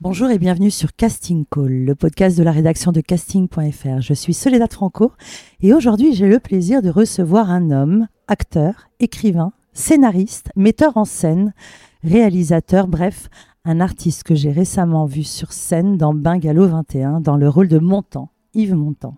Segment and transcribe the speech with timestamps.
[0.00, 4.00] Bonjour et bienvenue sur Casting Call, le podcast de la rédaction de casting.fr.
[4.00, 5.10] Je suis Soledad Franco
[5.60, 11.52] et aujourd'hui j'ai le plaisir de recevoir un homme, acteur, écrivain, scénariste, metteur en scène,
[12.04, 13.28] réalisateur, bref,
[13.64, 17.80] un artiste que j'ai récemment vu sur scène dans Bungalow 21 dans le rôle de
[17.80, 19.16] Montand, Yves Montand.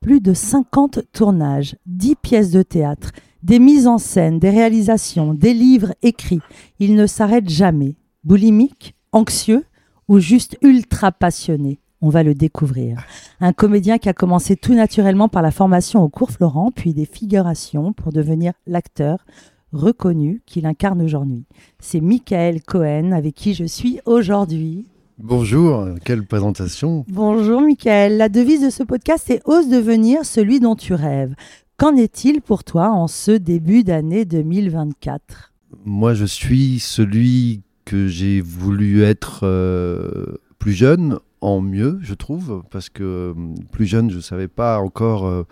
[0.00, 3.12] Plus de 50 tournages, 10 pièces de théâtre,
[3.44, 6.40] des mises en scène, des réalisations, des livres écrits.
[6.80, 7.94] Il ne s'arrête jamais.
[8.24, 9.64] Boulimique, anxieux,
[10.08, 13.02] ou juste ultra passionné on va le découvrir.
[13.40, 17.06] Un comédien qui a commencé tout naturellement par la formation au cours Florent, puis des
[17.06, 19.24] figurations pour devenir l'acteur
[19.72, 21.44] reconnu qu'il incarne aujourd'hui.
[21.78, 24.86] C'est Michael Cohen avec qui je suis aujourd'hui.
[25.18, 27.04] Bonjour, quelle présentation.
[27.08, 28.16] Bonjour Michael.
[28.16, 31.34] La devise de ce podcast est Ose devenir celui dont tu rêves.
[31.76, 35.52] Qu'en est-il pour toi en ce début d'année 2024
[35.84, 42.62] Moi, je suis celui que j'ai voulu être euh, plus jeune, en mieux, je trouve,
[42.70, 43.34] parce que euh,
[43.72, 45.44] plus jeune, je ne savais pas encore euh,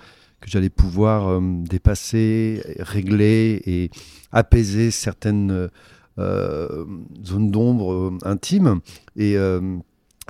[0.42, 3.90] que j'allais pouvoir dépasser, régler et
[4.32, 5.70] apaiser certaines
[6.18, 8.80] zones d'ombre intimes.
[9.16, 9.36] Et,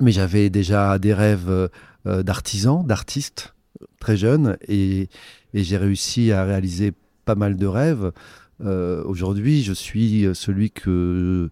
[0.01, 1.69] mais j'avais déjà des rêves
[2.05, 3.53] d'artisan, d'artiste,
[3.99, 5.09] très jeune, et,
[5.53, 6.93] et j'ai réussi à réaliser
[7.25, 8.13] pas mal de rêves.
[8.61, 11.51] Aujourd'hui, je suis celui que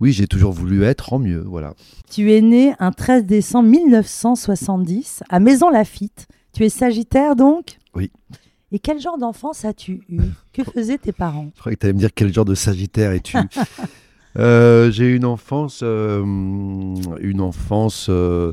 [0.00, 1.74] oui, j'ai toujours voulu être en mieux, voilà.
[2.10, 6.26] Tu es né un 13 décembre 1970 à Maison Lafitte.
[6.52, 7.78] Tu es Sagittaire donc?
[7.94, 8.10] Oui.
[8.72, 10.20] Et quel genre d'enfance as-tu eu?
[10.52, 11.50] Que faisaient tes parents?
[11.54, 13.36] Je croyais que tu allais me dire quel genre de Sagittaire es-tu
[14.38, 16.24] euh, J'ai eu une enfance, euh,
[17.20, 18.52] une enfance euh,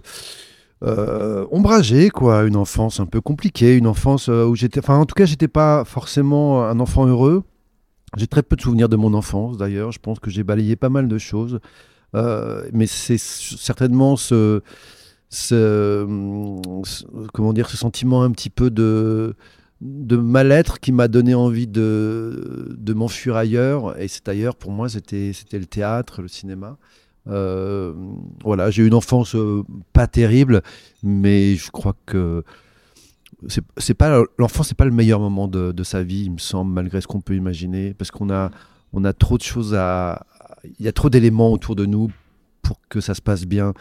[1.52, 5.26] ombragée, quoi, une enfance un peu compliquée, une enfance où j'étais, enfin en tout cas,
[5.26, 7.44] j'étais pas forcément un enfant heureux.
[8.18, 9.92] J'ai très peu de souvenirs de mon enfance d'ailleurs.
[9.92, 11.60] Je pense que j'ai balayé pas mal de choses.
[12.14, 14.62] Euh, mais c'est certainement ce,
[17.34, 19.36] comment dire, ce sentiment un petit peu de,
[19.82, 24.00] mal-être qui m'a donné envie de, de m'enfuir ailleurs.
[24.00, 26.78] Et c'est ailleurs, pour moi, c'était le théâtre, le cinéma.
[27.28, 27.94] Euh,
[28.44, 30.62] voilà, j'ai eu une enfance euh, pas terrible,
[31.04, 32.44] mais je crois que
[33.48, 37.02] c'est pas l'enfant c'est pas le meilleur moment de, sa vie il me semble malgré
[37.02, 38.52] ce qu'on peut imaginer parce qu'on a
[38.94, 40.26] on a trop de choses à
[40.80, 42.12] il y a trop d'éléments autour de nous
[42.62, 43.74] pour que ça se passe bien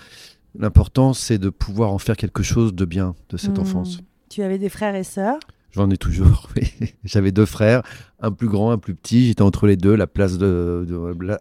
[0.58, 3.62] l'important c'est de pouvoir en faire quelque chose de bien de cette hmm.
[3.62, 4.00] enfance
[4.30, 5.40] tu avais des frères et sœurs?
[5.72, 6.48] J'en ai toujours.
[7.04, 7.82] J'avais deux frères,
[8.20, 9.26] un plus grand, un plus petit.
[9.26, 10.86] J'étais entre les deux, la place de,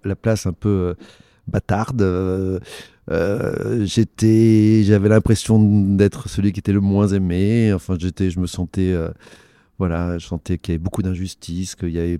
[0.04, 0.94] la, place un peu euh,
[1.48, 2.02] bâtarde.
[2.02, 2.60] Euh,
[3.10, 5.60] euh, j'étais, j'avais l'impression
[5.96, 7.74] d'être celui qui était le moins aimé.
[7.74, 9.10] Enfin, j'étais, je me sentais, euh,
[9.78, 12.20] voilà, je sentais qu'il y avait beaucoup d'injustice, qu'il y avait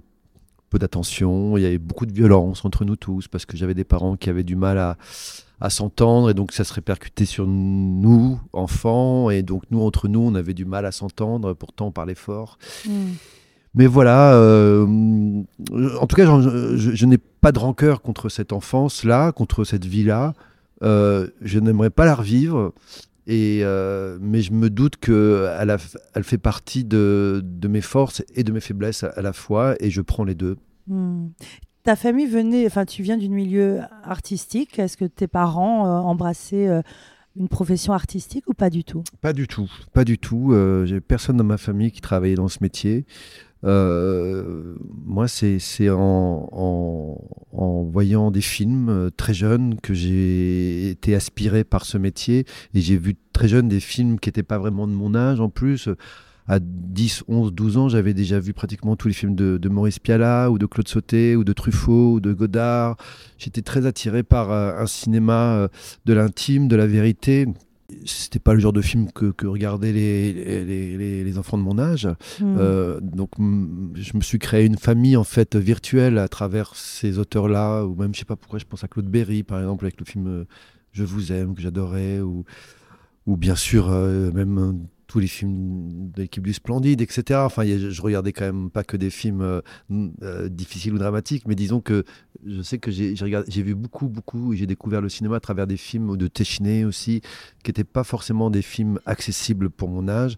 [0.70, 3.84] peu d'attention, il y avait beaucoup de violence entre nous tous, parce que j'avais des
[3.84, 4.98] parents qui avaient du mal à,
[5.60, 10.20] à s'entendre, et donc ça se répercutait sur nous, enfants, et donc nous, entre nous,
[10.20, 12.60] on avait du mal à s'entendre, pourtant on parlait fort.
[12.86, 13.14] Hmm.
[13.76, 14.86] Mais voilà, euh,
[16.00, 20.34] en tout cas, je, je n'ai pas de rancœur contre cette enfance-là, contre cette vie-là.
[20.82, 22.74] Euh, je n'aimerais pas la revivre.
[23.28, 25.78] Et, euh, mais je me doute qu'elle
[26.16, 29.92] elle fait partie de, de, mes forces et de mes faiblesses à, la fois, et
[29.92, 30.58] je prends les deux.
[30.88, 31.28] Hmm.
[31.84, 34.80] Ta famille venait, enfin, tu viens d'un milieu artistique.
[34.80, 36.82] Est-ce que tes parents euh, embrassaient
[37.36, 39.04] une profession artistique ou pas du tout?
[39.22, 40.56] Pas du tout, pas du tout.
[40.86, 43.06] J'ai personne dans ma famille qui travaillait dans ce métier.
[43.66, 44.76] Euh,
[45.06, 47.18] moi, c'est en,
[47.52, 52.46] en, voyant des films euh, très jeunes que j'ai été aspiré par ce métier.
[52.74, 55.50] Et j'ai vu très jeune des films qui n'étaient pas vraiment de mon âge en
[55.50, 55.90] plus.
[56.48, 60.00] À 10, 11, 12 ans, j'avais déjà vu pratiquement tous les films de, de, Maurice
[60.00, 62.98] Pialat, ou de Claude Sauté, ou de Truffaut, ou de Godard.
[63.38, 65.68] J'étais très attiré par euh, un cinéma
[66.06, 67.48] de l'intime, de la vérité
[68.06, 71.80] c'était pas le genre de film que, que regardaient les, les, les, enfants de mon
[71.80, 72.08] âge.
[72.40, 72.58] Hmm.
[72.58, 77.86] Euh, donc je me suis créé une famille en fait virtuelle à travers ces auteurs-là,
[77.86, 80.06] ou même je sais pas pourquoi je pense à Claude Berry par exemple avec le
[80.06, 80.46] film euh,
[80.92, 82.46] Je vous aime que j'adorais, ou,
[83.26, 87.40] ou bien sûr euh, même tous les films de l'équipe du Splendide, etc.
[87.44, 89.62] Enfin, je regardais quand même pas que des films
[90.52, 92.04] difficiles ou dramatiques, mais disons que
[92.46, 96.18] je sais que j'ai vu beaucoup, beaucoup, j'ai découvert le cinéma à travers des films
[96.18, 97.22] de Téchiné aussi,
[97.64, 100.38] qui n'étaient pas forcément des films accessibles pour mon âge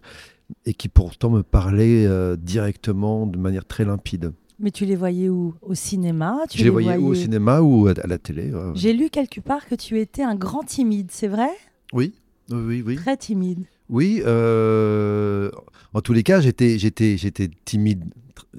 [0.66, 4.32] et qui pourtant me parlaient euh, directement de manière très limpide.
[4.58, 5.54] Mais tu les voyais où?
[5.62, 6.38] Au cinéma?
[6.48, 7.08] Tu Je les, voyais, où?
[7.08, 8.52] Au cinéma ou à, la télé.
[8.74, 11.50] J'ai lu quelque part que tu étais un grand timide, c'est vrai?
[11.92, 12.12] Oui,
[12.50, 12.96] oui, oui.
[12.96, 13.64] Très timide.
[13.88, 15.50] Oui, euh,
[15.92, 18.04] en tous les cas, j'étais, j'étais, j'étais timide,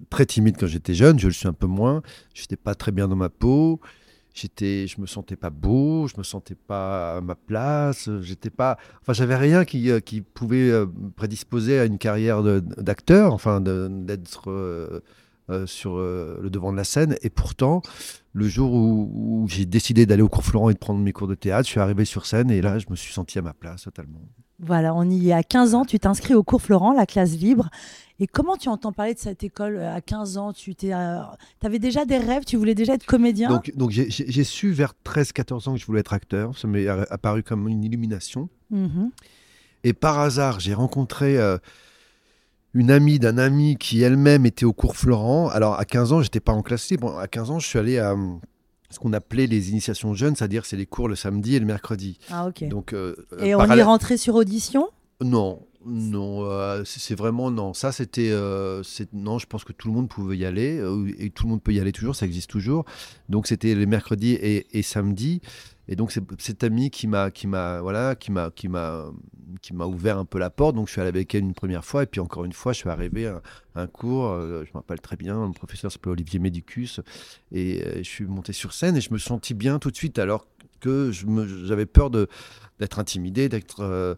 [0.10, 1.20] très timide quand j'étais jeune.
[1.20, 2.02] Je le suis un peu moins.
[2.34, 3.80] J'étais pas très bien dans ma peau.
[4.34, 6.08] J'étais, je me sentais pas beau.
[6.08, 8.10] Je me sentais pas à ma place.
[8.22, 10.86] J'étais pas, enfin, j'avais rien qui, euh, qui pouvait euh,
[11.16, 15.02] prédisposer à une carrière d'acteur, enfin, d'être
[15.66, 17.16] sur le devant de la scène.
[17.22, 17.82] Et pourtant,
[18.34, 21.36] le jour où, j'ai décidé d'aller au cours Florent et de prendre mes cours de
[21.36, 23.84] théâtre, je suis arrivé sur scène et là, je me suis senti à ma place
[23.84, 24.22] totalement.
[24.60, 27.70] Voilà, on y est à 15 ans, tu t'inscris au cours Florent, la classe libre.
[28.20, 30.54] Et comment tu entends parler de cette école euh, à 15 ans?
[30.54, 31.20] Tu euh,
[31.64, 33.50] avais déjà des rêves, tu voulais déjà être comédien?
[33.50, 36.58] Donc, donc j'ai su vers 13-14 ans que je voulais être acteur.
[36.58, 38.50] Ça m'est apparu comme une illumination.
[38.70, 39.12] Mhm.
[39.84, 41.58] Et par hasard, j'ai rencontré euh,
[42.74, 45.50] une amie d'un ami qui elle-même était au cours Florent.
[45.50, 47.18] Alors à 15 ans, j'étais pas en classe libre.
[47.18, 48.16] À 15 ans, je suis allé à
[48.94, 52.20] ce qu'on appelait les initiations jeunes, c'est-à-dire c'est les cours le samedi et le mercredi.
[52.30, 52.68] Ah ok.
[52.68, 54.90] Donc, euh, et on y rentrait sur audition?
[55.22, 57.74] Non, non, euh, c'est vraiment non.
[57.74, 58.30] Ça, c'était.
[58.32, 60.82] Euh, non, je pense que tout le monde pouvait y aller.
[61.18, 62.86] et tout le monde peut y aller toujours, ça existe toujours.
[63.30, 65.42] Donc, c'était les mercredis et, et samedis.
[65.88, 69.12] Et donc, c'est cet ami qui m'a qui m'a voilà, qui m'a qui m'a
[69.62, 70.76] qui m'a ouvert un peu la porte.
[70.76, 72.04] Donc, je suis allé avec elle une première fois.
[72.04, 73.42] Et puis, encore une fois, je suis arrivé à
[73.76, 74.34] un cours.
[74.40, 75.48] je me rappelle très bien.
[75.48, 77.02] Le professeur s'appelait Olivier Médicus.
[77.52, 80.20] Et je suis monté sur scène et je me sentis bien tout de suite.
[80.20, 80.48] Alors
[80.84, 82.28] que j'avais peur de
[82.80, 84.16] d'être intimidé, d'être euh,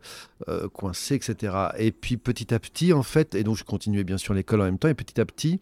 [0.47, 1.53] euh, coincé, etc.
[1.77, 4.63] Et puis petit à petit, en fait, et donc je continuais bien sûr l'école en
[4.63, 5.59] même temps, et petit à petit,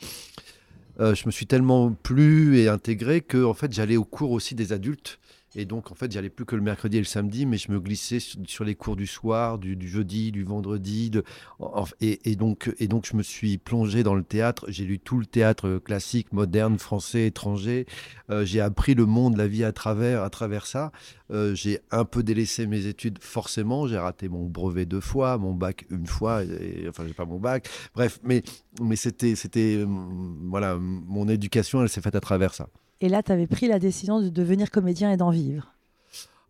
[0.99, 4.55] euh, je me suis tellement plu et intégré que en fait j'allais au cours aussi
[4.55, 5.19] des adultes
[5.55, 7.79] et donc, en fait, j'allais plus que le mercredi et le samedi, mais je me
[7.79, 11.11] glissais sur, les cours du soir, du, jeudi, du vendredi.
[11.11, 11.23] De,
[12.01, 14.65] et, donc, et donc, je me suis plongé dans le théâtre.
[14.69, 17.85] J'ai lu tout le théâtre classique, moderne, français, étranger.
[18.31, 20.91] Euh, j'ai appris le monde, la vie à travers, à travers ça.
[21.29, 23.87] Euh, j'ai un peu délaissé mes études, forcément.
[23.87, 26.43] J'ai raté mon brevet deux fois, mon bac une fois.
[26.43, 27.69] Et, enfin, j'ai pas mon bac.
[27.93, 28.41] Bref, mais,
[28.81, 29.85] mais c'était, c'était, euh,
[30.49, 32.69] voilà, mon éducation, elle s'est faite à travers ça.
[33.03, 35.73] Et là, tu avais pris la décision de devenir comédien et d'en vivre.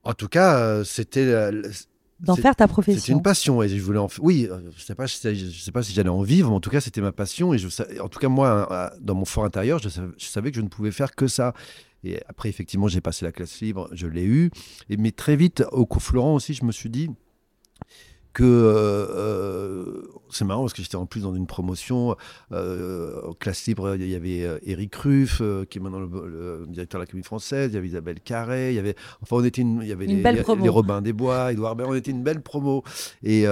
[0.03, 1.63] En tout cas, euh, c'était euh,
[2.19, 3.01] d'en faire ta profession.
[3.01, 5.81] C'était une passion et je voulais en Oui, euh, je sais pas, je sais, pas
[5.81, 7.67] si j'allais en vivre, mais en tout cas, c'était ma passion et je,
[7.99, 9.89] en tout cas moi, dans mon fort intérieur, je
[10.19, 11.55] savais, que je ne pouvais faire que ça.
[12.03, 14.51] Et après, effectivement, j'ai passé la classe libre, je l'ai eu.
[14.91, 17.09] Et mais très vite, au cours Florent aussi, je me suis dit,
[18.33, 20.01] que euh,
[20.33, 22.15] c'est marrant parce que j'étais en plus dans une promotion
[22.51, 27.09] euh, classe libre il y avait Eric Ruff qui est maintenant le, directeur de la
[27.09, 29.91] Comédie Française il y avait Isabelle Carré il y avait enfin on était il y
[29.91, 32.83] avait les, les, Robins des Bois Edouard Baird on était une belle promo.
[33.23, 33.45] Et,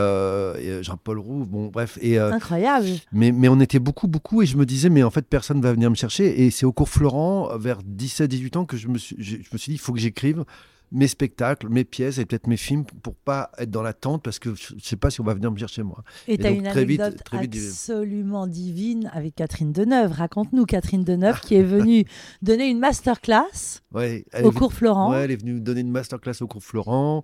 [0.82, 2.88] Jean-Paul Roux bon bref et incroyable.
[3.12, 5.74] mais mais on était beaucoup beaucoup et je me disais mais en fait personne va
[5.74, 6.44] venir me chercher.
[6.44, 9.58] Et c'est au cours Florent vers 17 18 ans que je me suis je me
[9.58, 10.46] suis dit il faut que j'écrive
[10.92, 14.54] mes spectacles, mes pièces et peut-être mes films pour pas être dans l'attente parce que
[14.56, 16.04] je ne sais pas si on va venir me chercher moi.
[16.28, 20.12] Et tu as une très anecdote vite, très vite, absolument divine avec Catherine Deneuve.
[20.12, 22.06] Raconte-nous Catherine Deneuve qui est venue
[22.42, 25.12] donner une masterclass ouais, au cours Florent.
[25.12, 27.24] Ouais, elle est venue donner une masterclass au cours Florent.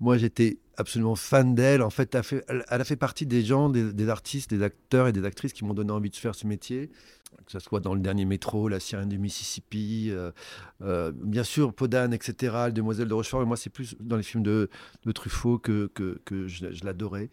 [0.00, 1.82] Moi, j'étais absolument fan d'elle.
[1.82, 4.62] En fait, elle a fait, elle a fait partie des gens, des, des, artistes, des
[4.62, 6.90] acteurs et des actrices qui m'ont donné envie de faire ce métier
[7.44, 10.30] que ce soit dans le dernier métro, La sirène du Mississippi, euh,
[10.82, 13.42] euh, bien sûr Podane, etc., Le Demoiselle de Rochefort.
[13.42, 14.68] Et moi, c'est plus dans les films de,
[15.14, 15.90] Truffaut que,
[16.28, 17.30] je, l'adorais.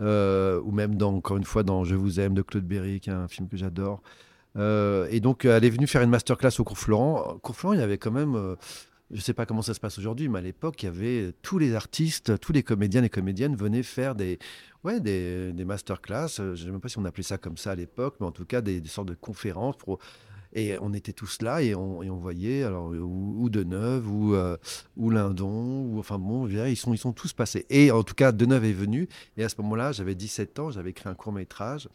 [0.00, 3.10] Euh, ou même, dans, encore une fois, dans Je vous aime de Claude Berry, qui
[3.10, 4.02] est un film que j'adore.
[4.56, 6.58] et donc, elle est venue faire une masterclass.
[6.58, 7.40] Au cours Florent,
[7.72, 8.56] il y avait quand même
[9.10, 11.32] je ne sais pas comment ça se passe aujourd'hui, mais à l'époque, il y avait
[11.42, 14.38] tous les artistes, tous les comédiens et comédiennes venaient faire des,
[14.84, 16.28] ouais, des, des masterclass.
[16.36, 18.32] Je ne sais même pas si on appelait ça comme ça à l'époque, mais en
[18.32, 19.76] tout cas des, sortes de conférences.
[20.52, 24.56] Et on était tous là et on, voyait alors ou, ou Deneuve ou, euh,
[24.96, 28.32] ou Lindon ou enfin bon ils sont ils sont tous passés et en tout cas
[28.32, 31.88] Deneuve est venu et à ce moment-là j'avais 17 ans j'avais écrit un court métrage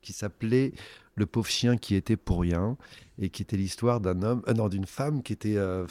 [0.00, 0.72] qui s'appelait
[1.18, 2.76] Le pauvre chien qui était pour rien,
[3.18, 5.86] et qui était l'histoire d'un homme, euh, non, d'une femme qui était, euh,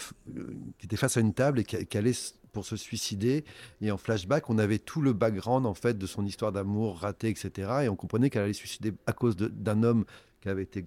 [0.79, 2.13] qui était face à une table et qui, allait
[2.53, 3.43] pour se suicider.
[3.81, 7.29] Et en flashback, on avait tout le background en fait de son histoire d'amour ratée,
[7.29, 7.69] etc.
[7.83, 10.05] Et on comprenait qu'elle allait se suicider à cause d'un homme
[10.41, 10.85] qui avait été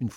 [0.00, 0.08] une,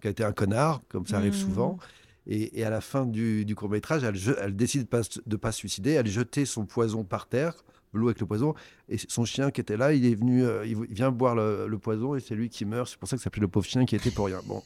[0.00, 1.46] qui a été un connard, comme ça arrive mmh.
[1.46, 1.78] souvent.
[2.26, 5.08] Et, et, à la fin du, du court métrage, elle, elle décide de ne pas,
[5.26, 5.92] de pas se suicider.
[5.92, 7.64] Elle jetait son poison par terre
[7.98, 8.54] l'eau avec le poison.
[8.88, 12.14] Et son chien qui était là, il est venu, euh, il vient boire le, poison
[12.14, 12.88] et c'est lui qui meurt.
[12.88, 14.40] C'est pour ça que ça s'appelait le pauvre chien qui était pour rien.
[14.46, 14.62] Bon,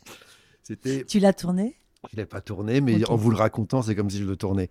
[0.62, 1.04] c'était.
[1.04, 1.76] Tu l'as tourné?
[2.12, 4.68] Je l'ai pas tourné, mais en vous le racontant, c'est comme si je le tournais.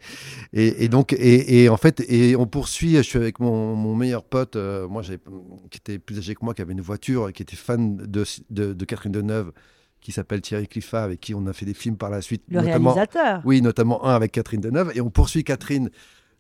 [0.54, 2.96] Et, donc, et, en fait, et on poursuit.
[2.96, 6.62] Je suis avec mon, meilleur pote, euh, moi, qui était plus âgé que moi, qui
[6.62, 9.52] avait une voiture, qui était fan de, de, Catherine Deneuve,
[10.00, 12.44] qui s'appelle Thierry Cliffat, avec qui on a fait des films par la suite.
[12.50, 13.42] Le réalisateur.
[13.44, 14.94] Oui, notamment un avec Catherine Deneuve.
[14.96, 15.90] Et on poursuit Catherine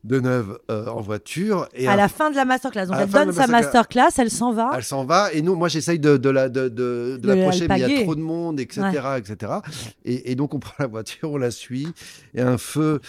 [0.07, 1.67] de Neuve euh, en voiture.
[1.75, 2.87] Et à la fin de la masterclass.
[2.87, 4.71] Donc elle donne sa masterclass, elle s'en va.
[4.75, 5.31] Elle s'en va.
[5.33, 8.15] Et nous, moi, j'essaye de, de, la, de, de, l'approcher, mais il y a trop
[8.15, 8.81] de monde, etc.
[9.17, 9.53] etc.
[10.05, 11.89] Et, et, donc, on prend la voiture, on la suit.
[12.33, 13.01] Et un feu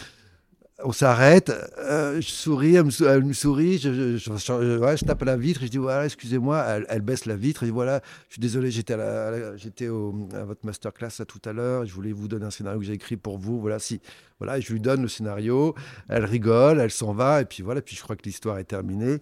[0.85, 5.76] on s'arrête, euh, je souris, elle me, sourit, je, tape à la vitre, je dis
[5.76, 10.64] voilà, excusez-moi, elle, baisse la vitre, et voilà, je suis désolé, j'étais à, à votre
[10.64, 13.38] masterclass à tout à l'heure, je voulais vous donner un scénario que j'ai écrit pour
[13.38, 14.00] vous, voilà, si,
[14.38, 15.75] voilà, je lui donne le scénario,
[16.08, 19.18] elle rigole, elle s'en va, et puis voilà, puis je crois que l'histoire est terminée,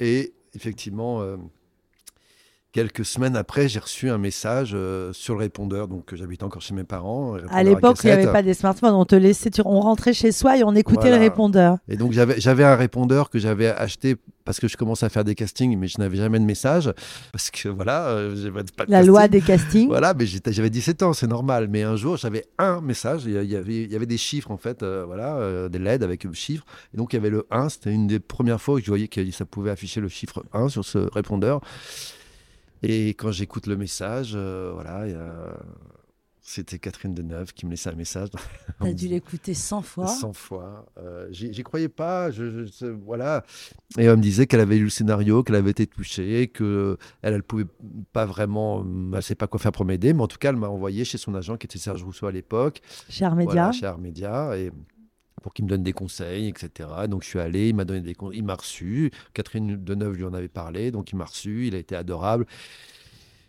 [0.00, 1.22] et effectivement.
[1.22, 1.36] Euh,
[2.72, 5.88] Quelques semaines après, j'ai reçu un message euh, sur le répondeur.
[5.88, 7.34] Donc, j'habitais encore chez mes parents.
[7.50, 8.94] À l'époque, il n'y avait pas des smartphones.
[8.94, 11.78] On te laissait, on rentrait chez soi et on écoutait le répondeur.
[11.88, 15.34] Et donc, j'avais un répondeur que j'avais acheté parce que je commençais à faire des
[15.34, 16.92] castings, mais je n'avais jamais de message.
[17.32, 19.88] Parce que voilà, euh, pas de La loi des castings.
[19.88, 21.66] Voilà, mais j'avais 17 ans, c'est normal.
[21.68, 23.22] Mais un jour, j'avais un message.
[23.26, 26.22] Il y avait, il y avait des chiffres, en fait, euh, voilà, des LED avec
[26.22, 26.64] le chiffre.
[26.94, 27.68] Et donc, il y avait le 1.
[27.68, 30.68] C'était une des premières fois que je voyais que ça pouvait afficher le chiffre 1
[30.68, 31.60] sur ce répondeur.
[32.82, 35.06] Et quand j'écoute le message, euh, voilà,
[36.50, 38.30] c'était Catherine Deneuve qui me laissait un message.
[38.80, 40.86] T'as dû l'écouter 100 fois 100 fois.
[40.98, 42.30] Euh, J'y croyais pas.
[42.30, 43.44] Je, voilà.
[43.98, 47.42] Et elle me disait qu'elle avait lu le scénario, qu'elle avait été touchée, qu'elle elle
[47.42, 47.66] pouvait
[48.12, 50.56] pas vraiment, elle ne sait pas quoi faire pour m'aider, mais en tout cas, elle
[50.56, 52.80] m'a envoyé chez son agent qui était Serge Rousseau à l'époque.
[53.08, 53.70] Chez Armédia.
[53.70, 54.56] chez Armédia.
[54.56, 54.72] Et
[55.42, 56.88] pour qu'il me donne des conseils, etc.
[57.08, 59.10] Donc je suis allé, il m'a donné des conseils, il m'a reçu.
[59.34, 62.46] Catherine Deneuve lui en avait parlé, donc il m'a reçu, il a été adorable.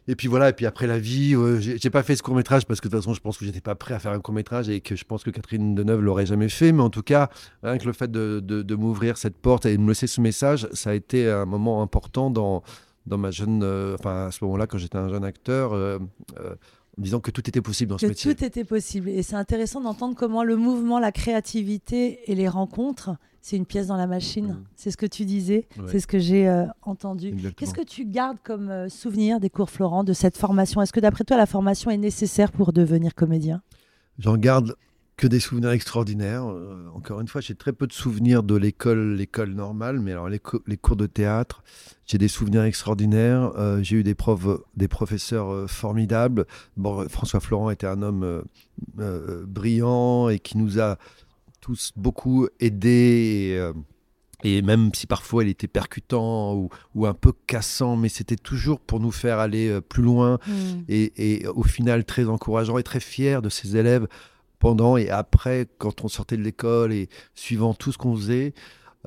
[0.08, 2.66] Et puis voilà, et puis après la vie, euh, j'ai pas fait ce court métrage
[2.66, 4.34] parce que de toute façon, je pense que j'étais pas prêt à faire un court
[4.34, 6.72] métrage et que je pense que Catherine Deneuve l'aurait jamais fait.
[6.72, 7.30] Mais en tout cas,
[7.62, 10.90] rien que le fait de, m'ouvrir cette porte et de me laisser ce message, ça
[10.90, 12.64] a été un moment important dans,
[13.06, 13.62] dans ma jeune.
[13.64, 15.74] Euh, enfin, à ce moment-là, quand j'étais un jeune acteur.
[15.74, 16.00] Euh,
[16.98, 18.36] en disant que tout était possible dans ce métier.
[18.36, 19.10] Tout était possible.
[19.10, 23.88] Et c'est intéressant d'entendre comment le mouvement, la créativité et les rencontres, c'est une pièce
[23.88, 24.48] dans la machine.
[24.48, 24.64] Mmh.
[24.76, 27.34] C'est ce que tu disais, c'est ce que j'ai euh, entendu.
[27.58, 30.82] Qu'est-ce que tu gardes comme euh, souvenir des cours Florent, de cette formation?
[30.82, 33.62] Est-ce que d'après toi, la formation est nécessaire pour devenir comédien?
[34.20, 34.76] J'en garde
[35.22, 36.50] que des souvenirs extraordinaires.
[36.50, 40.30] Euh, encore une fois, j'ai très peu de souvenirs de l'école, l'école normale, mais alors
[40.30, 41.64] les, cours de théâtre,
[42.08, 43.52] j'ai des souvenirs extraordinaires.
[43.56, 46.48] Euh, j'ai eu des profs, des professeurs euh, formidables.
[46.76, 48.44] Bon, François Florent était un homme
[49.46, 50.98] brillant et qui nous a
[51.62, 53.72] tous beaucoup aidés.
[54.44, 58.80] Et, même si parfois il était percutant ou, ou un peu cassant, mais c'était toujours
[58.80, 60.52] pour nous faire aller plus loin mmh.
[60.90, 64.08] et, et, au final très encourageant et très fier de ses élèves
[64.62, 68.54] pendant et après, quand on sortait de l'école et suivant tout ce qu'on faisait.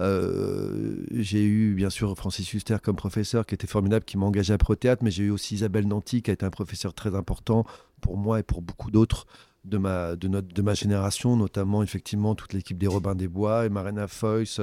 [0.00, 4.52] Euh, j'ai eu bien sûr Francis Huster comme professeur qui était formidable, qui m'a engagé
[4.52, 7.14] à Pro Théâtre, mais j'ai eu aussi Isabelle Nanty qui a été un professeur très
[7.14, 7.64] important
[8.00, 9.26] pour moi et pour beaucoup d'autres
[9.64, 13.66] de ma, de, notre, de ma génération, notamment effectivement toute l'équipe des Robins des Bois,
[13.66, 14.60] et Marina Foyce,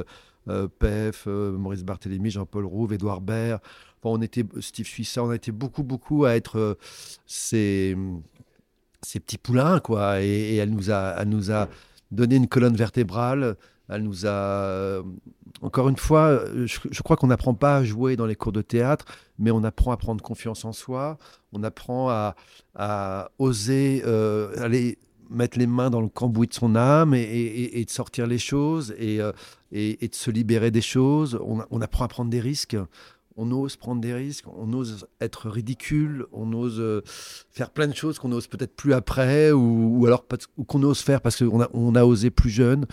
[0.49, 3.61] euh, Pef, euh, Maurice Barthélémy, Jean-Paul Rouve, Édouard Baird.
[4.03, 6.77] Enfin, on était, Steve Suissa, on a été beaucoup, beaucoup à être
[7.25, 7.95] ces,
[9.03, 10.21] ces petits poulains, quoi.
[10.21, 11.67] Et, elle, nous a, elle nous a
[12.11, 13.55] donné une colonne vertébrale.
[13.89, 14.29] Elle nous a.
[14.29, 15.03] Euh,
[15.61, 19.05] encore une fois, je, crois qu'on n'apprend pas à jouer dans les cours de théâtre,
[19.37, 21.17] mais on apprend à prendre confiance en soi.
[21.51, 24.97] On apprend à, oser euh, aller
[25.29, 29.31] mettre les mains dans le cambouis de son âme et, de sortir les choses euh,
[29.71, 31.39] et, de se libérer des choses.
[31.41, 32.77] On apprend à prendre des risques
[33.41, 37.01] on ose prendre des risques, on ose être ridicule, on ose euh,
[37.49, 40.25] faire plein de choses qu'on ose peut-être plus après, ou, alors
[40.67, 42.85] qu'on ose faire parce qu'on a, on a osé plus jeune.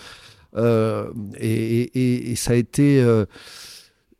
[0.55, 3.25] Euh, et, ça a été, euh,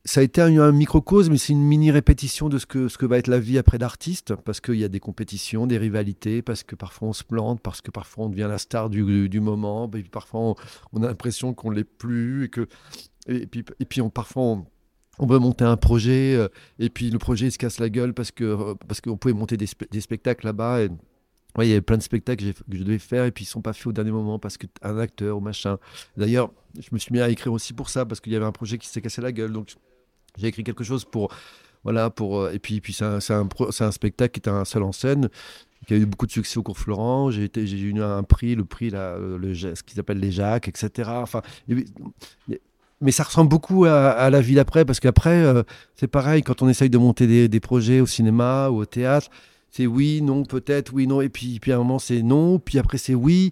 [0.05, 3.07] ça a été un, microcosme, mais c'est une mini répétition de ce que, ce que
[3.07, 6.61] va être la vie après d'artiste, parce qu'il y a des compétitions, des rivalités, parce
[6.61, 9.87] que parfois on se plante, parce que parfois on devient la star du, du moment,
[9.87, 10.55] et puis parfois
[10.93, 12.67] on, a l'impression qu'on l'est plus, et que
[13.27, 14.65] et puis, et puis on, parfois on,
[15.19, 16.47] on veut monter un projet euh,
[16.79, 19.57] et puis le projet se casse la gueule parce que euh, parce qu'on pouvait monter
[19.57, 20.89] des, spectacles là-bas et
[21.59, 23.73] il y avait plein de spectacles que, je devais faire et puis ils sont pas
[23.73, 25.77] faits au dernier moment parce qu'un acteur ou machin.
[26.15, 28.51] D'ailleurs, je me suis mis à écrire aussi pour ça parce qu'il y avait un
[28.51, 29.75] projet qui s'est cassé la gueule donc
[30.37, 31.33] j'ai écrit quelque chose pour
[31.83, 34.93] voilà pour euh, et puis puis c'est un, un, spectacle qui est un seul en
[34.93, 35.29] scène
[35.87, 37.31] qui a eu beaucoup de succès au cours Florent.
[37.31, 41.09] J'ai eu un prix, le prix, le, ce qu'ils appellent les Jacques, etc.
[41.13, 41.41] Enfin,
[43.01, 45.63] mais ça ressemble beaucoup à, la vie d'après, parce qu'après, euh,
[45.95, 49.29] c'est pareil, quand on essaye de monter des, projets au cinéma ou au théâtre,
[49.71, 52.79] c'est oui, non, peut-être, oui, non, et puis, puis à un moment c'est non, puis
[52.79, 53.51] après c'est oui,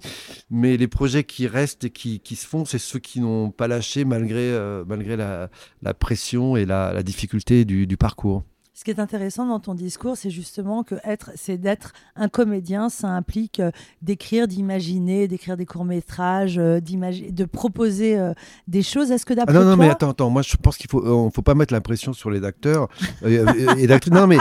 [0.50, 3.68] mais les projets qui restent et qui, qui se font, c'est ceux qui n'ont pas
[3.68, 5.50] lâché malgré, euh, malgré la,
[5.84, 8.44] la, pression et la, la difficulté du, du parcours.
[8.78, 12.90] Ce qui est intéressant dans ton discours, c'est justement que être, c'est d'être un comédien,
[12.90, 13.72] ça implique euh,
[14.04, 18.34] d'écrire, d'imaginer, d'écrire des courts métrages, euh, de proposer euh,
[18.68, 19.10] des choses.
[19.10, 20.30] Est-ce que d'après ah non, non, mais attends, attends.
[20.30, 22.88] Moi, je pense qu'il faut, on faut pas mettre l'impression sur les acteurs
[23.26, 24.14] et d'actrices.
[24.14, 24.38] Non, mais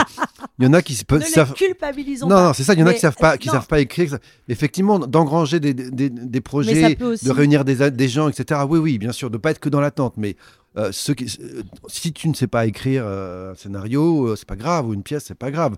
[0.59, 1.53] il y en a qui ne savent.
[1.55, 2.47] culpabilisons non, pas.
[2.49, 2.73] Non, c'est ça.
[2.73, 4.19] Il y en a qui savent pas, qui savent pas écrire.
[4.49, 8.61] Effectivement, d'engranger des, des, des, projets, de réunir des, des gens, etc.
[8.69, 10.35] Oui, oui, bien sûr, de pas être que dans l'attente, mais
[10.77, 14.93] euh, euh, si tu ne sais pas écrire euh, un scénario, c'est pas grave, ou
[14.93, 15.75] une pièce, c'est pas grave.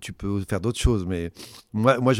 [0.00, 1.06] Tu peux faire d'autres choses.
[1.06, 1.30] Mais
[1.72, 2.12] moi, moi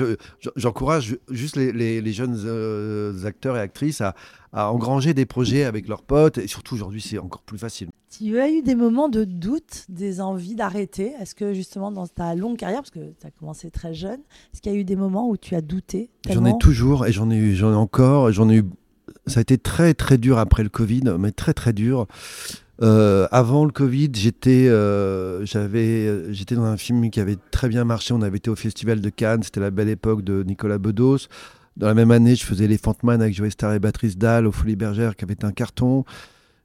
[0.56, 4.14] j'encourage juste les, jeunes acteurs et actrices à,
[4.52, 6.38] engranger des projets avec leurs potes.
[6.38, 7.88] Et surtout, aujourd'hui, c'est encore plus facile.
[8.16, 11.12] Tu as eu des moments de doute, des envies d'arrêter?
[11.20, 14.20] Est-ce que justement, dans ta longue carrière, parce que tu as commencé très jeune,
[14.54, 17.12] est-ce qu'il y a eu des moments où tu as douté J'en ai toujours, et
[17.12, 18.64] j'en ai eu, j'en ai encore, j'en ai eu
[19.26, 22.06] ça a été très très dur après le Covid, mais très très dur.
[22.82, 27.84] Euh, avant le Covid, j'étais euh, j'avais j'étais dans un film qui avait très bien
[27.84, 28.12] marché.
[28.12, 31.28] On avait été au Festival de Cannes, c'était la belle époque de Nicolas Bedos.
[31.76, 34.52] Dans la même année, je faisais Les Fanteman avec Joey Star et Patrice Dalle au
[34.52, 36.04] Folie Bergère, qui avait été un carton.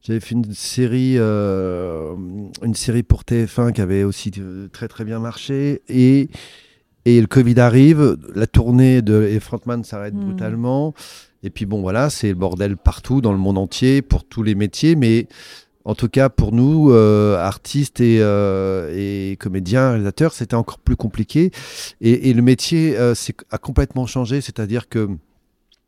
[0.01, 2.15] J'avais fait une série, euh,
[2.63, 4.31] une série pour TF1 qui avait aussi
[4.71, 5.81] très très bien marché.
[5.89, 6.29] Et,
[7.05, 10.21] et le Covid arrive, la tournée de Les Frontman s'arrête hmm.
[10.21, 10.93] brutalement.
[11.43, 14.55] Et puis bon, voilà, c'est le bordel partout dans le monde entier pour tous les
[14.55, 15.27] métiers, mais
[15.86, 20.95] en tout cas pour nous, euh, artistes et, euh, et, comédiens, réalisateurs, c'était encore plus
[20.95, 21.51] compliqué.
[22.01, 23.15] Et, et le métier euh,
[23.50, 25.10] a complètement changé, c'est-à-dire que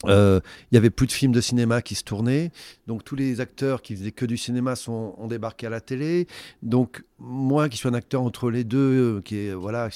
[0.05, 0.39] euh,
[0.71, 2.51] il y avait plus de films de cinéma qui se tournaient,
[2.87, 6.27] donc tous les acteurs qui faisaient que du cinéma sont, ont débarqué à la télé.
[6.61, 9.89] Donc moi, qui suis un acteur entre les deux, qui est voilà,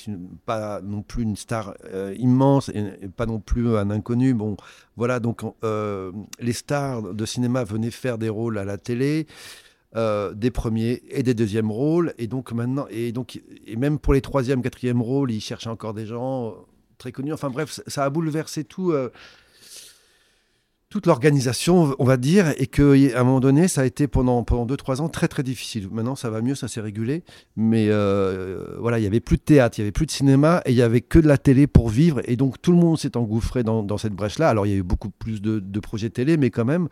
[0.46, 4.34] pas non plus une star euh, immense et, pas non plus un inconnu.
[4.34, 4.56] Bon,
[4.96, 9.28] voilà, donc euh, les stars de cinéma venaient faire des rôles à la télé.
[9.96, 14.22] des premiers et des deuxièmes rôles et donc maintenant et donc et même pour les
[14.22, 16.54] troisième quatrième rôles ils cherchaient encore des gens
[17.00, 18.94] très connus enfin bref ça a bouleversé tout
[20.90, 24.66] toute l'organisation, on va dire, et qu'à un moment donné, ça a été pendant, pendant
[24.74, 25.90] 2-3 ans très très difficile.
[25.92, 27.24] Maintenant, ça va mieux, ça s'est régulé.
[27.58, 30.62] Mais euh, voilà, il n'y avait plus de théâtre, il n'y avait plus de cinéma,
[30.66, 32.22] et il n'y avait que de la télé pour vivre.
[32.24, 34.48] Et donc, tout le monde s'est engouffré dans, dans cette brèche-là.
[34.48, 36.88] Alors, il y a eu beaucoup plus de, de, projets télé, mais quand même.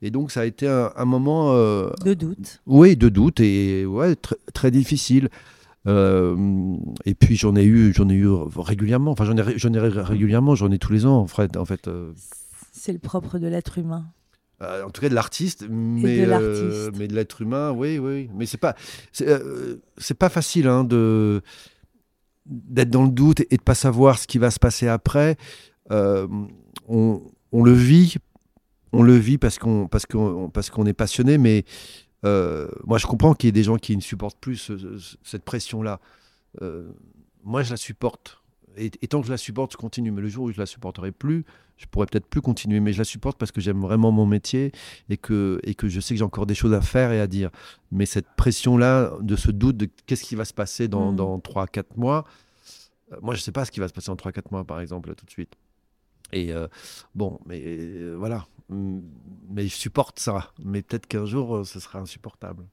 [0.00, 1.52] Et donc, ça a été un, moment...
[1.52, 2.60] Euh, de doute.
[2.66, 4.14] Oui, de doute, et ouais,
[4.54, 5.28] très difficile.
[5.88, 6.36] Euh,
[7.04, 9.10] et puis j'en ai eu, j'en ai eu régulièrement.
[9.10, 10.54] Enfin, j'en ai, j'en ai régulièrement.
[10.54, 11.56] J'en ai tous les ans, en fait.
[11.56, 11.88] En fait
[12.80, 14.06] c'est le propre de l'être humain.
[14.62, 18.30] Euh, en tout cas de l'artiste, mais, euh, mais de l'être humain, oui, oui.
[18.34, 18.74] Mais c'est pas,
[19.12, 19.76] c'est, euh,
[20.18, 21.42] pas facile hein, de
[22.46, 25.36] d'être dans le doute et de pas savoir ce qui va se passer après.
[25.90, 28.16] On, on, le vit,
[28.92, 31.64] on le vit parce qu'on parce qu'on parce qu'on est passionné, mais
[32.22, 34.72] moi je comprends qu'il y ait des gens qui ne supportent plus
[35.22, 36.00] cette pression-là.
[37.44, 38.39] moi je la supporte
[38.76, 40.10] et, tant que je la supporte, je continue.
[40.10, 41.44] Mais le jour où je la supporterai plus,
[41.76, 42.80] je pourrais peut-être plus continuer.
[42.80, 44.72] Mais je la supporte parce que j'aime vraiment mon métier
[45.08, 47.26] et que, et que je sais que j'ai encore des choses à faire et à
[47.26, 47.50] dire.
[47.90, 51.16] Mais cette pression-là, de ce doute de qu'est-ce qui va se passer dans, mm.
[51.16, 52.24] dans 3-4 mois,
[53.12, 54.80] euh, moi, je ne sais pas ce qui va se passer en 3-4 mois, par
[54.80, 55.54] exemple, tout de suite.
[56.32, 56.68] Et euh,
[57.14, 58.46] bon, mais euh, voilà.
[58.68, 60.52] Mais je supporte ça.
[60.62, 62.66] Mais peut-être qu'un jour, ce sera insupportable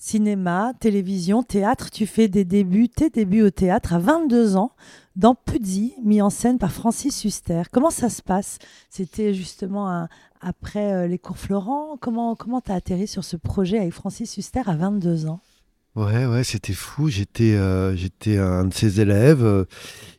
[0.00, 1.90] cinéma, télévision, théâtre.
[1.90, 4.72] Tu fais des débuts, tes débuts au théâtre à 22 ans
[5.14, 7.62] dans Puzzi, mis en scène par Francis Huster.
[7.70, 8.58] Comment ça se passe?
[8.88, 10.08] C'était justement
[10.40, 11.98] après euh, les cours Florent.
[12.00, 15.40] Comment comment as atterri sur ce projet avec Francis Huster à 22 ans?
[15.96, 17.08] Ouais, ouais, c'était fou.
[17.08, 17.94] J'étais, euh,
[18.26, 19.66] un de ses élèves.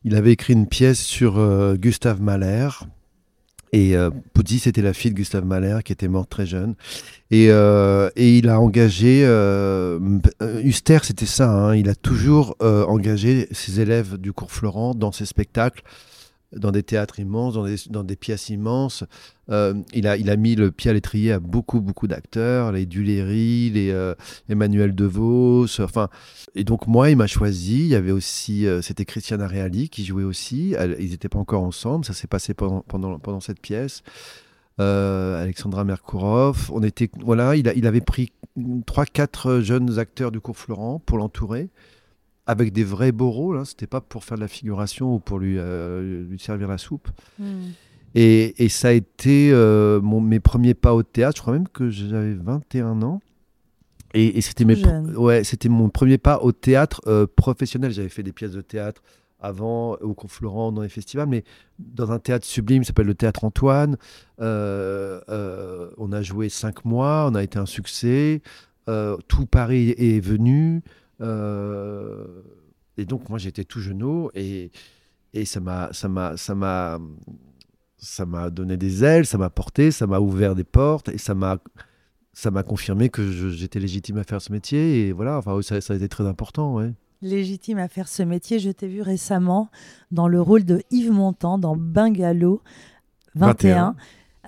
[0.03, 2.69] Il avait écrit une pièce sur euh, Gustave Mahler.
[3.73, 4.09] Et euh,
[4.59, 6.75] c'était la fille de Gustave Mahler qui était morte très jeune.
[7.29, 9.99] Et, euh, et il a engagé, euh,
[10.63, 15.13] Huster, c'était ça, hein, il a toujours euh, engagé ses élèves du cours Florent dans
[15.13, 15.83] ses spectacles
[16.55, 17.53] dans des théâtres immenses,
[17.89, 19.03] dans des, pièces immenses.
[19.49, 23.91] Euh, il, a, mis le pied à l'étrier à beaucoup, beaucoup d'acteurs, les Duléry, les
[23.91, 24.13] euh,
[24.49, 25.79] Emmanuel DeVos.
[25.79, 26.09] Enfin,
[26.55, 27.79] et donc, moi, il m'a choisi.
[27.79, 30.75] Il y avait aussi, euh, c'était Christiana Reali qui jouait aussi.
[30.99, 32.05] Ils n'étaient pas encore ensemble.
[32.05, 34.03] Ça s'est passé pendant, cette pièce.
[34.77, 36.71] Alexandra Merkourov.
[36.73, 41.69] On était, voilà, il avait pris 3-4 jeunes acteurs du cours Florent pour l'entourer
[42.45, 43.57] avec des vrais beaux rôles.
[43.57, 43.65] Hein.
[43.65, 47.09] C'était pas pour faire de la figuration ou pour lui, euh, lui servir la soupe.
[47.39, 47.71] Hmm.
[48.13, 51.37] Et, et, ça a été euh, mon, mes premiers pas au théâtre.
[51.37, 53.21] Je crois même que j'avais 21 ans.
[54.13, 54.75] Et, et c'était mes
[55.15, 57.93] ouais, c'était mon premier pas au théâtre euh, professionnel.
[57.93, 59.01] J'avais fait des pièces de théâtre
[59.39, 61.45] avant au Conflorent dans les festivals, mais
[61.79, 63.97] dans un théâtre sublime qui s'appelle le Théâtre Antoine.
[64.37, 64.43] on
[66.11, 68.41] a joué cinq mois, on a été un succès.
[68.85, 70.83] tout Paris est venu.
[71.21, 74.71] Et donc moi j'étais tout jeune et,
[75.33, 76.99] et ça m'a ça m'a ça m'a
[77.97, 81.35] ça m'a donné des ailes, ça m'a porté, ça m'a ouvert des portes et ça
[81.35, 81.59] m'a
[82.33, 85.93] ça m'a confirmé que j'étais légitime à faire ce métier et voilà, enfin ça, ça
[85.93, 86.91] a été très important, ouais.
[87.21, 89.69] Légitime à faire ce métier, je t'ai vu récemment
[90.09, 92.63] dans le rôle de Yves Montand dans Bungalow
[93.35, 93.95] 21.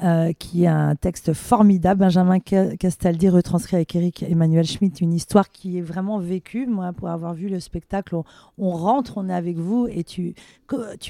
[0.02, 2.00] Euh, qui est un texte formidable.
[2.00, 6.66] Benjamin Castaldi retranscrit avec Eric Emmanuel Schmitt une histoire qui est vraiment vécue.
[6.66, 8.16] Moi, pour avoir vu le spectacle,
[8.58, 10.34] on, rentre, on est avec vous et tu,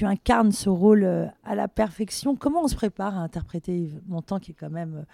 [0.02, 2.36] incarnes ce rôle euh, à la perfection.
[2.36, 5.06] Comment on se prépare à interpréter Yves Montand, qui est quand même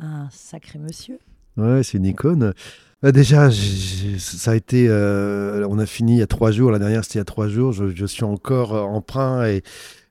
[0.00, 1.18] euh, un sacré monsieur?
[1.56, 2.54] Ouais, c'est une icône.
[3.02, 4.88] déjà, ça a été.
[4.88, 6.70] on a fini il y a trois jours.
[6.70, 7.72] La dernière, c'était il y a trois jours.
[7.72, 9.64] Je, je suis encore emprunt et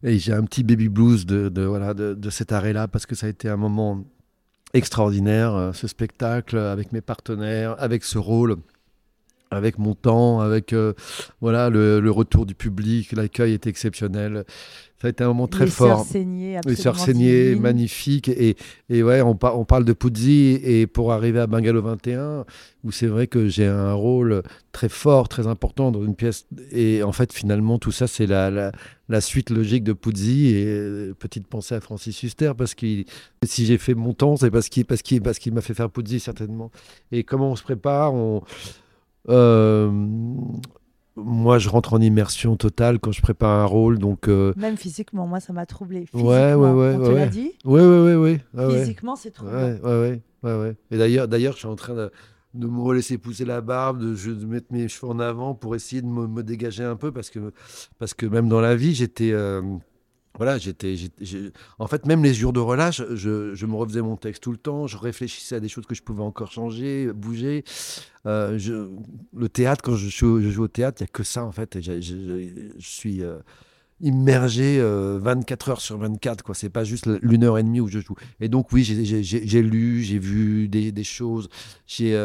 [0.03, 3.29] et j'ai un petit baby blues de, voilà, de cet arrêt-là parce que ça a
[3.29, 4.05] été un moment
[4.73, 8.57] extraordinaire, euh, ce spectacle avec mes partenaires, avec ce rôle
[9.51, 10.93] avec mon temps, avec euh,
[11.41, 14.45] voilà le, le, retour du public, l'accueil était exceptionnel.
[15.01, 16.03] Ça a été un moment très les fort.
[16.03, 18.27] Saignées, les sœurs saignées, magnifiques.
[18.27, 18.57] Et,
[18.89, 22.43] et ouais, on, on, parle de Puzzi et pour arriver à Bungalow 21,
[22.83, 26.47] où c'est vrai que j'ai un rôle très fort, très important dans une pièce.
[26.71, 28.73] Et en fait, finalement, tout ça, c'est la, la,
[29.07, 30.47] la, suite logique de Puzzi.
[30.47, 33.05] Et euh, petite pensée à Francis Huster, parce que
[33.45, 35.89] si j'ai fait mon temps, c'est parce qu'il parce qu'il parce qu'il m'a fait faire
[35.89, 36.71] Puzzi, certainement.
[37.13, 38.43] Et comment on se prépare on,
[41.23, 44.27] moi, je rentre en immersion totale quand je prépare un rôle, donc.
[44.27, 46.05] Euh, Même physiquement, moi, ça m'a troublé.
[46.13, 46.95] Ouais, ouais, ouais.
[46.95, 47.51] On te l'a dit.
[47.65, 48.79] Ouais, ouais, ouais, ouais.
[48.79, 49.47] Physiquement, c'est trop.
[49.47, 52.11] Ouais, ouais, ouais, ouais, Et d'ailleurs, d'ailleurs, je suis en train de,
[52.53, 56.01] de me laisser pousser la barbe, de, de, mettre mes cheveux en avant pour essayer
[56.01, 57.51] de me, me, dégager un peu, parce que,
[57.97, 59.31] parce que même dans la vie, j'étais.
[59.31, 59.61] Euh,
[60.37, 60.95] voilà, j'étais,
[61.79, 64.87] en fait, même les jours de relâche, je, me refaisais mon texte tout le temps,
[64.87, 67.63] je réfléchissais à des choses que je pouvais encore changer, bouger.
[68.25, 68.57] Euh,
[69.35, 71.81] le théâtre, quand je joue, au théâtre, il n'y a que ça, en fait.
[71.81, 73.39] Je, je suis euh,
[74.01, 76.55] immergé 24 euh, heures sur 24, quoi.
[76.55, 78.15] C'est pas juste l'une heure et demie où je joue.
[78.39, 81.49] Et donc, oui, j'ai lu, j'ai vu des, des choses.
[81.87, 82.17] J'ai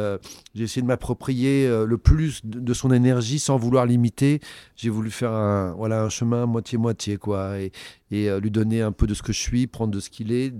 [0.55, 4.41] essayé de m'approprier le plus de, son énergie sans vouloir l'imiter.
[4.77, 7.59] J'ai voulu faire un, voilà, un chemin moitié-moitié, quoi.
[7.59, 7.73] Et,
[8.11, 10.53] et lui donner un peu de ce que je suis, prendre de ce qu'il est,
[10.53, 10.59] euh,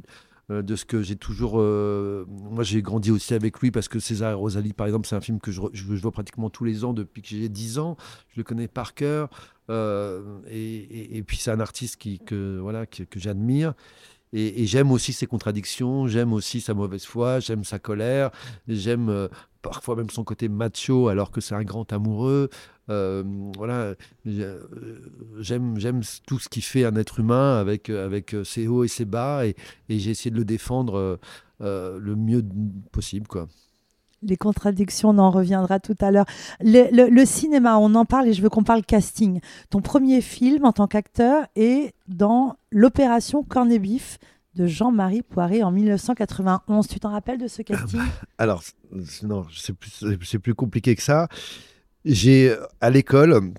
[0.51, 1.55] de ce que j'ai toujours.
[1.57, 5.17] Euh, moi, j'ai grandi aussi avec lui parce que César et Rosalie, par exemple, c'est
[5.17, 7.97] un film que je, vois pratiquement tous les ans depuis que j'ai 10 ans.
[8.29, 9.31] Je le connais par cœur.
[9.71, 13.75] Euh, et, puis, c'est un artiste qui, que, voilà, que, j'admire.
[14.37, 18.31] Et, j'aime aussi ses contradictions, j'aime aussi sa mauvaise foi, j'aime sa colère,
[18.69, 19.29] j'aime
[19.63, 22.51] parfois même son côté macho alors que c'est un grand amoureux.
[22.91, 23.25] Euh,
[23.57, 23.95] voilà,
[24.27, 24.61] euh,
[25.39, 29.07] j'aime j'aime tout ce qui fait un être humain avec avec ses hauts et ses
[29.07, 29.57] bas et,
[29.89, 31.19] j'ai essayé de le défendre
[31.63, 32.45] euh, le mieux
[32.93, 33.49] possible quoi.
[34.25, 36.27] Les contradictions, on en reviendra tout à l'heure.
[36.61, 39.41] Le, cinéma, on en parle et je veux qu'on parle casting.
[39.71, 44.19] Ton premier film en tant qu'acteur est dans l'opération Cornet Bif
[44.55, 46.87] de Jean-Marie Poiré en 1991.
[46.89, 48.01] Tu t'en rappelles de ce casting?
[48.39, 48.63] Alors,
[49.23, 51.29] non, c'est plus, plus compliqué que ça.
[52.05, 53.53] J'ai à l'école,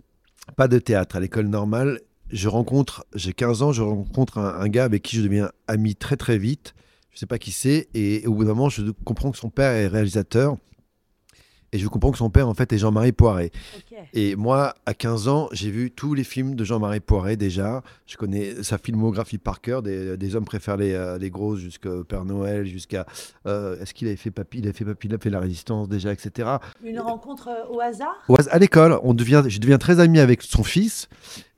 [0.56, 2.00] pas de théâtre, à l'école normale,
[2.32, 6.18] je rencontre, j'ai 15 ans, je rencontre un, gars avec qui je deviens ami très
[6.18, 6.74] très vite.
[7.16, 9.50] Je ne sais pas qui c'est, et, au bout d'un moment, je comprends que son
[9.50, 10.58] père est réalisateur.
[11.72, 13.52] Et je comprends que son père, en fait, est Jean-Marie Poiret.
[14.14, 17.84] Et moi, à 15 ans, j'ai vu tous les films de Jean-Marie Poiret déjà.
[18.06, 22.26] Je connais sa filmographie par cœur, des, hommes préfèrent les, euh, les grosses jusqu'à Père
[22.26, 23.06] Noël, jusqu'à.
[23.48, 25.88] Euh, est-ce qu'il avait fait Papy Il a fait Papy, il a fait La Résistance
[25.88, 26.50] déjà, etc.
[26.84, 28.16] Une rencontre euh, au hasard?
[28.50, 31.08] À l'école, on devient, je deviens très ami avec son fils.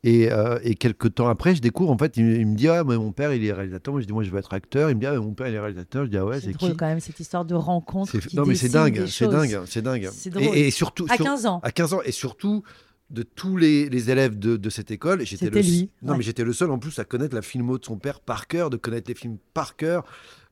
[0.03, 2.97] Et, euh, et, quelques temps après, je découvre, en fait, il, me dit Ah, mais
[2.97, 3.93] mon père, il est réalisateur.
[3.93, 4.89] Moi, je dis Moi, je veux être acteur.
[4.89, 6.05] Il me dit Ah, mon père, il est réalisateur.
[6.05, 8.15] Je dis Ah, ouais, c'est qui quand même, cette histoire de rencontre.
[8.33, 10.09] non, mais c'est dingue, c'est dingue, c'est dingue.
[10.39, 11.07] Et, et, surtout.
[11.09, 11.59] À 15 ans.
[11.63, 12.01] À 15 ans.
[12.05, 12.63] Et surtout,
[13.09, 16.43] de tous les, les élèves de, de, cette école, j'étais le, lui, non, mais j'étais
[16.43, 19.09] le seul en plus à connaître la filmo de son père par cœur, de connaître
[19.09, 20.03] les films par cœur.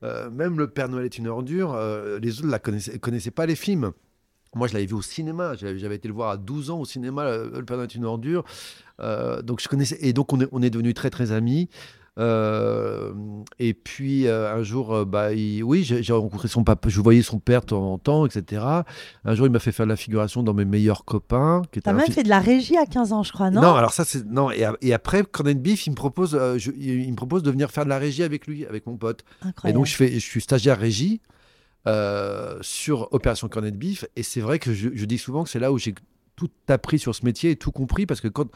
[0.02, 3.46] Euh, même Le Père Noël est une ordure, euh, les autres ne connaissaient, connaissaient pas
[3.46, 3.92] les films.
[4.54, 5.54] Moi, je l'avais vu au cinéma.
[5.54, 8.44] J'avais été le voir à 12 ans au cinéma, Le Père Noël est une ordure.
[9.00, 11.68] Euh, donc je connaissais et donc on est, on est devenus très très amis.
[12.18, 13.12] Euh,
[13.58, 17.60] et puis euh, un jour, bah, oui, j'ai rencontré son papa, je voyais son père
[17.60, 18.64] de temps en temps, etc.
[19.26, 21.60] Un jour, il m'a fait faire la figuration dans mes meilleurs copains.
[21.84, 23.60] T'as même fait de la régie à 15 ans, je crois, non?
[23.60, 24.24] Non, alors ça, c'est.
[24.24, 26.38] Non, et, et, après, Cornet Beef, il me, propose,
[26.78, 29.22] il me propose de venir faire de la régie avec lui, avec mon pote.
[29.66, 31.20] Et donc, je, fais, je suis stagiaire régie.
[32.62, 35.70] sur Opération Cornet Beef et c'est vrai que je, je dis souvent que c'est là
[35.70, 35.94] où j'ai
[36.36, 38.48] tout appris sur ce métier et tout compris parce que quand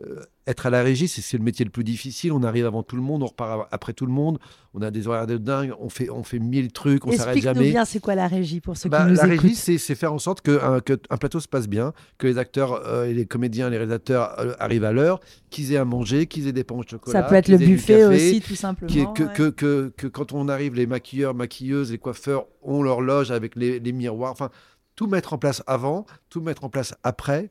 [0.00, 2.32] euh, être à la régie, c'est le métier le plus difficile.
[2.32, 4.38] On arrive avant tout le monde, on repart après tout le monde.
[4.74, 7.50] On a des horaires de dingue, on fait, on fait mille trucs, on s'arrête jamais.
[7.50, 9.94] Explique-nous bien, c'est quoi la régie pour ceux bah, qui nous la écoutent régie, c'est
[9.94, 13.14] faire en sorte qu'un que un plateau se passe bien, que les acteurs, euh, et
[13.14, 16.64] les comédiens, les réalisateurs euh, arrivent à l'heure, qu'ils aient à manger, qu'ils aient des
[16.64, 17.22] pains au chocolat.
[17.22, 19.12] Ça peut être le buffet aussi, tout simplement.
[19.14, 23.30] que, que, que, que, quand on arrive, les maquilleurs, maquilleuses, les coiffeurs ont leur loge
[23.30, 24.32] avec les, les miroirs.
[24.32, 24.50] Enfin,
[24.94, 27.50] tout mettre en place avant, tout mettre en place après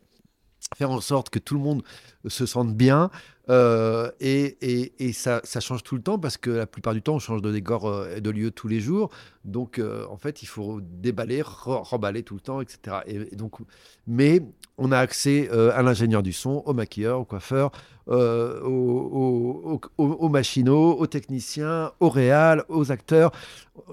[0.76, 1.84] faire en sorte que tout le monde
[2.28, 3.10] se sente bien.
[3.50, 7.02] Euh, et, et, et ça, ça, change tout le temps parce que la plupart du
[7.02, 9.12] temps, on change de décor euh, de lieu tous les jours.
[9.46, 12.98] Donc, euh, en fait, il faut déballer, remballer tout le temps, etc.
[13.08, 13.60] Et, donc,
[14.08, 14.42] mais
[14.78, 17.72] on a accès à l'ingénieur du son, au maquilleur, au coiffeur,
[18.08, 23.32] euh, aux, aux, machinaux, aux techniciens, aux réals, aux acteurs.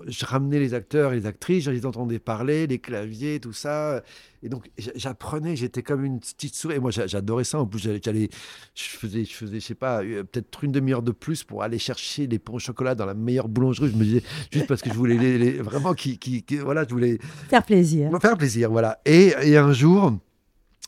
[0.07, 4.03] Je ramenais les acteurs et les actrices, je les entendais parler, les claviers, tout ça.
[4.43, 6.75] Et donc, j'apprenais, j'étais comme une petite souris.
[6.75, 7.59] Et moi, j'adorais ça.
[7.59, 8.29] En plus, j'allais,
[8.75, 11.79] je faisais, je faisais, je sais pas, euh, peut-être une demi-heure de plus pour aller
[11.79, 13.91] chercher les pains au chocolat dans la meilleure boulangerie.
[13.93, 17.19] Je me disais, juste parce que je voulais les, vraiment qui, qui, voilà, je voulais
[17.49, 18.11] faire plaisir.
[18.21, 19.01] Faire plaisir, voilà.
[19.05, 20.13] Et, et un jour,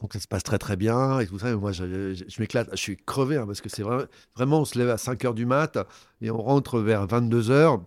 [0.01, 1.55] donc ça se passe très très bien et tout ça.
[1.57, 1.85] moi, je,
[2.38, 2.69] m'éclate.
[2.73, 4.05] Je suis crevé hein, parce que c'est vraiment,
[4.37, 5.79] vraiment, on se lève à 5 heures du mat
[6.21, 7.81] et on rentre vers 22 heures.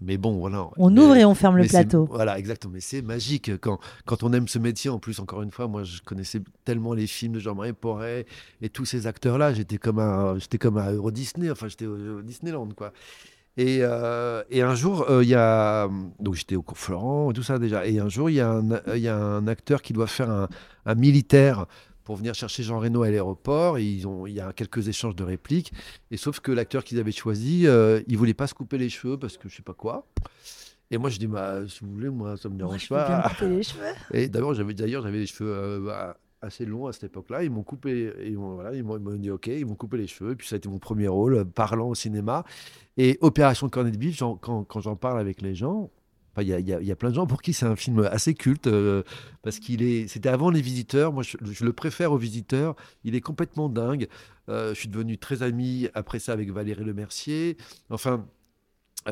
[0.00, 0.68] Mais bon, voilà.
[0.76, 2.06] On ouvre et on ferme le plateau.
[2.10, 2.74] Voilà, exactement.
[2.74, 4.90] Mais c'est magique quand, quand on aime ce métier.
[4.90, 8.26] En plus, encore une fois, moi, je connaissais tellement les films de Jean-Marie Porret
[8.60, 9.54] et tous ces acteurs-là.
[9.54, 11.50] J'étais comme un, j'étais comme à Euro Disney.
[11.50, 12.92] Enfin, j'étais au Disneyland, quoi.
[13.56, 15.88] Et, euh, et, un jour, euh, il y a.
[16.18, 17.86] Donc j'étais au cours Florent et tout ça déjà.
[17.86, 20.48] Et un jour, il y, a un, y a un acteur qui doit faire un,
[20.86, 21.66] un militaire
[22.04, 23.78] pour venir chercher Jean Reno à l'aéroport.
[23.78, 25.72] Il y a quelques échanges de répliques.
[26.10, 29.18] Et sauf que l'acteur qu'ils avaient choisi, euh, il voulait pas se couper les cheveux
[29.18, 30.06] parce que je sais pas quoi.
[30.90, 33.32] Et moi, je dis, bah, si vous voulez, moi, ça me dérange pas.
[33.40, 33.94] les cheveux.
[34.12, 37.44] Et d'abord, j'avais d'ailleurs, j'avais les cheveux bah, assez longs à cette époque-là.
[37.44, 38.72] Ils m'ont coupé, ils m'ont, voilà,
[39.18, 40.32] dit OK, ils m'ont coupé les cheveux.
[40.32, 42.44] Et puis ça a été mon premier rôle euh, parlant au cinéma.
[42.96, 45.90] Et Opération Cornet de quand, j'en parle avec les gens,
[46.40, 48.66] il y, a, y, a plein de gens pour qui c'est un film assez culte
[48.66, 49.04] euh,
[49.42, 50.08] parce qu'il est.
[50.08, 51.12] C'était avant les visiteurs.
[51.12, 52.74] Moi, je, le préfère aux visiteurs.
[53.04, 54.08] Il est complètement dingue.
[54.48, 57.56] Euh, je suis devenu très ami après ça avec Valérie Lemercier.
[57.88, 58.26] Enfin,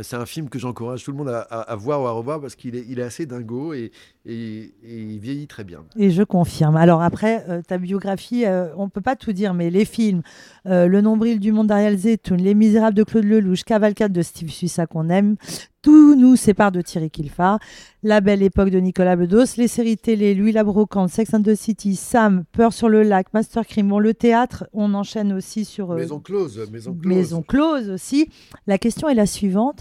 [0.00, 2.76] c'est un film que j'encourage tout le monde à, voir ou à revoir parce qu'il
[2.76, 3.90] est, assez dingo et,
[4.24, 5.84] et, il vieillit très bien.
[5.96, 6.76] Et je confirme.
[6.76, 10.22] Alors après, euh, ta biographie, euh, on ne peut pas tout dire, mais les films,
[10.64, 14.86] Le nombril du monde d'Ariel Zetoun, Les Misérables de Claude Lelouch, Cavalcade de Steve Suissa
[14.86, 15.36] qu'on aime,
[15.82, 17.58] tout nous sépare de Thierry Kilfar,
[18.02, 21.54] La Belle Époque de Nicolas Bedos, les séries télé, Louis la Brocante, Sex and the
[21.56, 25.92] City, Sam, Peur sur le lac, Master Crime, bon, le théâtre, on enchaîne aussi sur...
[25.94, 27.06] maison close, maison close.
[27.06, 28.28] Maison close aussi.
[28.66, 29.80] La question est la suivante.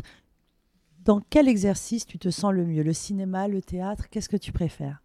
[1.05, 2.83] Dans quel exercice tu te sens le mieux?
[2.83, 4.05] Le cinéma, le théâtre?
[4.09, 5.01] Qu'est-ce que tu préfères?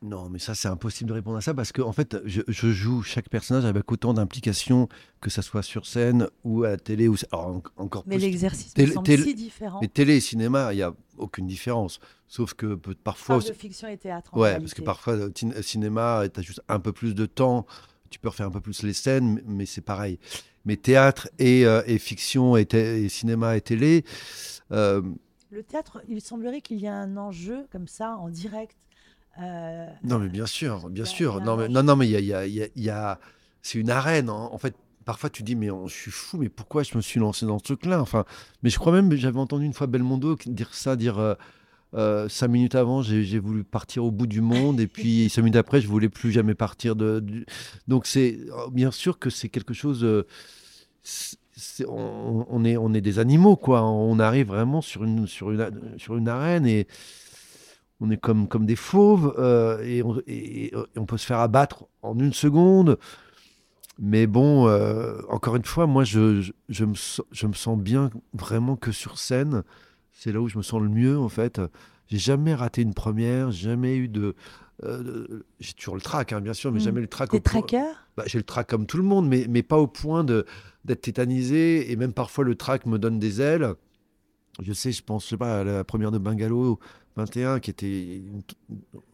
[0.00, 3.02] Non, mais ça, c'est impossible de répondre à ça parce que, en fait, je, joue
[3.02, 4.88] chaque personnage avec autant d'implication,
[5.20, 7.08] que ça soit sur scène ou à la télé.
[7.08, 9.80] Ou, encore mais l'exercice me semble si différent.
[9.82, 11.98] Mais télé et cinéma, il n'y a aucune différence.
[12.28, 13.38] Sauf que parfois.
[13.38, 14.36] de fiction et théâtre.
[14.36, 17.66] ouais, parce que parfois, euh, cinéma, tu as juste un peu plus de temps,
[18.08, 20.20] tu peux refaire un peu plus les scènes, mais c'est pareil.
[20.64, 24.04] Mais théâtre et, euh, fiction et, cinéma et télé.
[24.70, 25.02] Euh,
[25.50, 28.76] le théâtre, il semblerait qu'il y ait un enjeu comme ça en direct
[29.40, 31.40] euh, non, mais bien sûr, bien sûr.
[31.40, 33.20] Non, mais, non, non, mais il y a, y a, y a
[33.62, 34.28] c'est une arène.
[34.28, 34.48] Hein.
[34.52, 34.74] En fait,
[35.04, 37.64] parfois tu dis, mais je suis fou, mais pourquoi je me suis lancé dans ce
[37.64, 38.00] truc-là?
[38.00, 38.24] Enfin,
[38.62, 41.18] mais je crois même, j'avais entendu une fois Belmondo dire ça, dire.
[41.18, 41.34] Euh,
[41.94, 45.56] euh, cinq minutes avant, j'ai voulu partir au bout du monde, et puis cinq minutes
[45.56, 47.24] après, je voulais plus jamais partir de.
[47.86, 48.38] Donc c'est
[48.72, 50.06] bien sûr que c'est quelque chose.
[51.86, 53.84] on, on, est on est des animaux quoi.
[53.84, 56.86] On arrive vraiment sur une sur une sur une arène et
[58.00, 62.32] on est comme, comme des fauves euh, et, on, peut se faire abattre en une
[62.32, 62.98] seconde.
[63.98, 66.94] Mais bon, euh, encore une fois, moi, je, je, me,
[67.32, 69.64] je me sens bien vraiment que sur scène.
[70.12, 71.60] C'est là où je me sens le mieux, en fait.
[72.06, 74.34] J'ai jamais raté une première, jamais eu de.
[74.84, 76.82] Euh, j'ai toujours le trac, hein, bien sûr, mais hmm.
[76.82, 77.30] jamais le trac.
[77.30, 80.22] T'es traqueur bah, J'ai le trac comme tout le monde, mais, mais pas au point
[80.22, 81.90] d'être tétanisé.
[81.90, 83.74] Et même parfois, le trac me donne des ailes.
[84.62, 86.78] Je sais, je pense, je sais pas, à la première de Bungalow,
[87.18, 88.22] 21, qui était.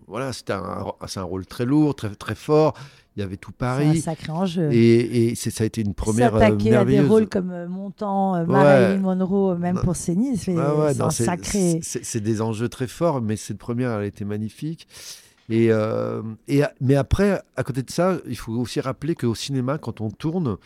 [0.06, 0.84] Voilà, c'était un,
[1.16, 2.74] un, rôle très lourd, très, très fort.
[3.16, 3.92] Il y avait tout Paris.
[3.94, 4.72] C'est un sacré enjeu.
[4.72, 6.32] Et, et ça a été une première.
[6.32, 11.10] S'attaquer à des rôles comme euh, Montant, euh, Marilyn Monroe, même pour Céline, c'est un
[11.10, 11.80] sacré.
[11.82, 14.86] C'est des enjeux très forts, mais cette première, elle était magnifique.
[15.50, 19.78] Et, euh, et, mais après, à côté de ça, il faut aussi rappeler qu'au cinéma,
[19.78, 20.56] quand on tourne,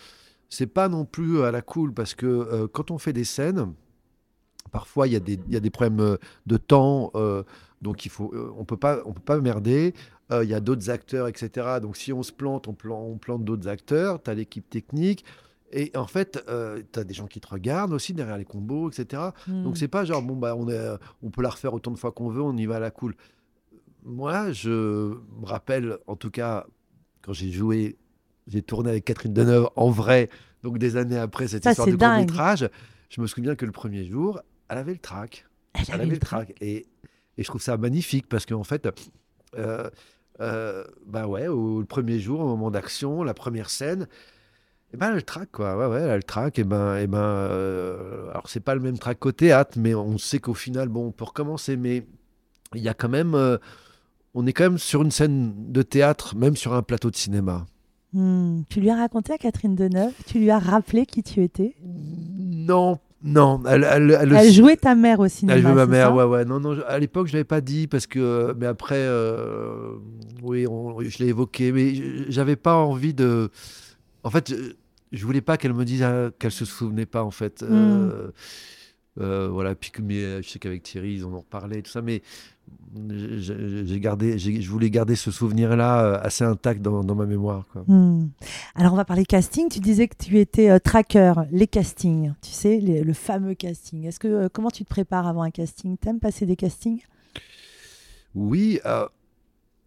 [0.49, 3.73] c'est pas non plus à la cool, parce que quand on fait des scènes,
[4.71, 7.43] Parfois, il y, a des- il y a des problèmes euh, de temps, euh,
[7.83, 9.95] donc il faut, euh, on peut pas, on peut pas merder.
[10.31, 11.79] Euh, Il y a d'autres acteurs, etc.
[11.81, 14.23] Donc si on se plante, on, plan- on plante d'autres acteurs.
[14.23, 15.25] Tu as l'équipe technique.
[15.73, 16.43] Et en fait,
[16.93, 19.23] tu as des gens qui te regardent aussi derrière les combos, etc.
[19.47, 19.65] Hmm.
[19.65, 22.11] Donc c'est pas genre, bon, bah, on, est, on peut la refaire autant de fois
[22.13, 23.15] qu'on veut, on y va à la cool.
[24.05, 26.67] Moi, je me rappelle, en tout cas,
[27.23, 27.97] quand j'ai joué,
[28.47, 30.31] j'ai tourné avec Catherine Deneuve en vrai,
[30.63, 32.27] donc des années après cette Ça, histoire c'est de dingue.
[32.27, 32.71] court-métrage,
[33.11, 35.47] je me souviens que le premier jour, elle avait le trac.
[35.75, 36.55] Elle Elle avait le trac.
[36.61, 36.87] Et,
[37.37, 38.89] et je trouve ça magnifique parce qu'en fait,
[39.57, 39.89] euh,
[40.41, 44.07] euh, bah ouais, au, le premier jour, au moment d'action, la première scène,
[44.93, 45.77] et ben elle a le trac, quoi.
[45.77, 46.59] Ouais, ouais, elle a le trac.
[46.59, 50.17] Et ben, et ben euh, alors c'est pas le même trac qu'au théâtre, mais on
[50.17, 51.77] sait qu'au final, bon, on peut recommencer.
[51.77, 52.07] Mais
[52.75, 53.59] il y a quand même, euh,
[54.35, 57.67] on est quand même sur une scène de théâtre, même sur un plateau de cinéma.
[58.15, 58.63] Hmm.
[58.71, 61.77] Tu lui as raconté à Catherine Deneuve Tu lui as rappelé qui tu étais?
[61.83, 65.57] Non, non, elle, elle, elle, Elle jouait ta mère au cinéma.
[65.57, 66.45] Elle jouait ma mère, ouais, ouais.
[66.45, 69.95] Non, non, à l'époque, je l'avais pas dit parce que, mais après, euh,
[70.43, 73.51] oui, on- je l'ai évoqué, mais j'avais pas envie de.
[74.23, 74.55] En fait,
[75.13, 77.63] je, voulais pas qu'elle me dise euh, qu'elle se souvenait pas, en fait.
[77.63, 78.31] Euh,
[79.21, 82.03] euh, voilà, puis que, mais je sais qu'avec Thierry, ils en ont reparlé, tout ça,
[82.03, 82.23] mais
[83.11, 87.85] j'ai gardé, je voulais garder ce souvenir-là euh, assez intact dans, dans ma mémoire, quoi.
[87.87, 88.29] Hmm.
[88.75, 89.69] Alors on va parler casting.
[89.69, 94.05] Tu disais que tu étais euh, tracker, les castings, tu sais, les- le fameux casting.
[94.07, 95.97] Est-ce que euh, comment tu te prépares avant un casting?
[95.99, 97.03] T'aimes passer des castings?
[98.35, 99.07] Oui, euh,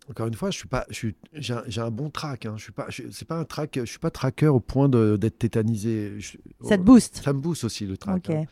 [0.10, 2.46] encore une fois, je suis pas, je j'ai un, bon track.
[2.46, 5.40] Hein, je suis pas, c'est pas un track, je suis pas tracker au point d'être
[5.40, 6.20] tétanisé.
[6.20, 7.22] Je- Ça te booste?
[7.24, 8.30] ça me booste aussi le track.
[8.30, 8.46] Hein.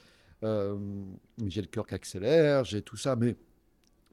[1.48, 3.36] J'ai le cœur qui accélère, j'ai tout ça, mais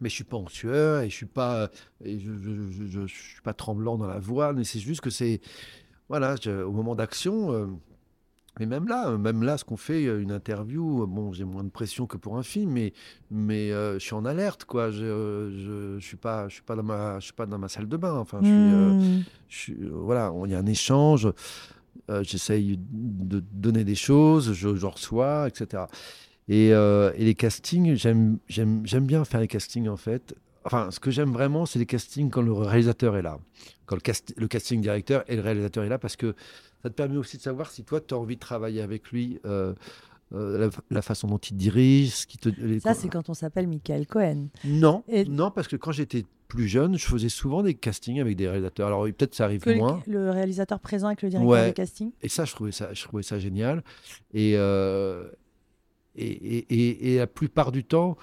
[0.00, 1.70] mais je suis pas en sueur et je suis pas,
[2.04, 4.52] et je, je, je- je- je suis pas tremblant dans la voix.
[4.52, 5.40] Mais c'est juste que c'est,
[6.08, 6.34] voilà,
[6.66, 7.52] au moment d'action.
[7.52, 7.66] euh,
[8.58, 11.62] mais même là, même là, ce qu'on fait, euh, une interview, euh, bon, j'ai moins
[11.62, 12.94] de pression que pour un film, mais,
[13.30, 14.90] mais euh, je suis en alerte, quoi.
[14.90, 17.96] Je, suis pas, je suis pas dans ma, je suis pas dans ma salle de
[17.98, 18.14] bain.
[18.14, 19.22] Enfin, je suis, euh, Hmm.
[19.48, 21.28] suis- euh, voilà, il y a un échange.
[22.10, 25.84] euh, J'essaye de donner des choses, je reçois, etc.
[26.48, 28.38] Et, euh, et les castings, j'aime,
[29.02, 30.34] bien faire les castings en fait.
[30.64, 33.38] Enfin, ce que j'aime vraiment, c'est les castings quand le réalisateur est là,
[33.86, 36.34] quand le, cast- le casting directeur et le réalisateur est là, parce que
[36.82, 39.38] ça te permet aussi de savoir si toi, tu as envie de travailler avec lui,
[39.46, 39.74] euh,
[40.34, 42.48] euh, la, la façon dont il dirige, ce qui te.
[42.48, 44.48] les- Ça c'est quand on s'appelle Michael Cohen.
[44.64, 48.36] Non, Et- non, parce que quand j'étais plus jeune, je faisais souvent des castings avec
[48.36, 48.88] des réalisateurs.
[48.88, 50.02] Alors peut-être ça arrive Que le- moins.
[50.08, 51.68] le, réalisateur présent avec le directeur Ouais.
[51.68, 52.10] de casting.
[52.22, 53.84] Et ça, je trouvais ça, je trouvais ça génial.
[54.34, 55.28] Et, euh,
[56.16, 58.16] et, et, la plupart du temps,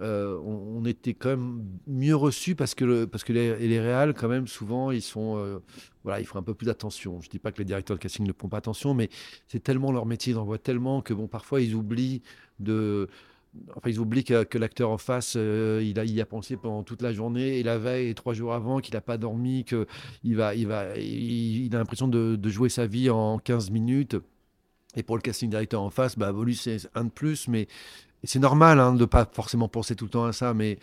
[0.00, 4.28] euh, on, était quand même mieux reçus parce que, parce que les, les réals, quand
[4.28, 5.36] même, souvent, ils sont.
[5.36, 5.58] euh,
[6.02, 7.20] voilà, ils font un peu plus d'attention.
[7.20, 9.10] Je dis pas que les directeurs de casting ne font pas attention, mais
[9.48, 12.22] c'est tellement leur métier, ils en voient tellement que, bon, parfois, ils oublient
[12.58, 13.08] de.
[13.76, 17.02] Enfin, ils oublient que, l'acteur en face, euh, il, a, il a pensé pendant toute
[17.02, 20.54] la journée et la veille et trois jours avant, qu'il n'a pas dormi, qu'il va,
[20.54, 24.16] il va, il, a l'impression de, de jouer sa vie en 15 minutes.
[24.96, 27.66] Et pour le casting directeur en face, bah, lui, c'est un de plus, mais
[28.24, 30.52] c'est normal hein, de ne pas forcément penser tout le temps à ça.
[30.54, 30.78] Mais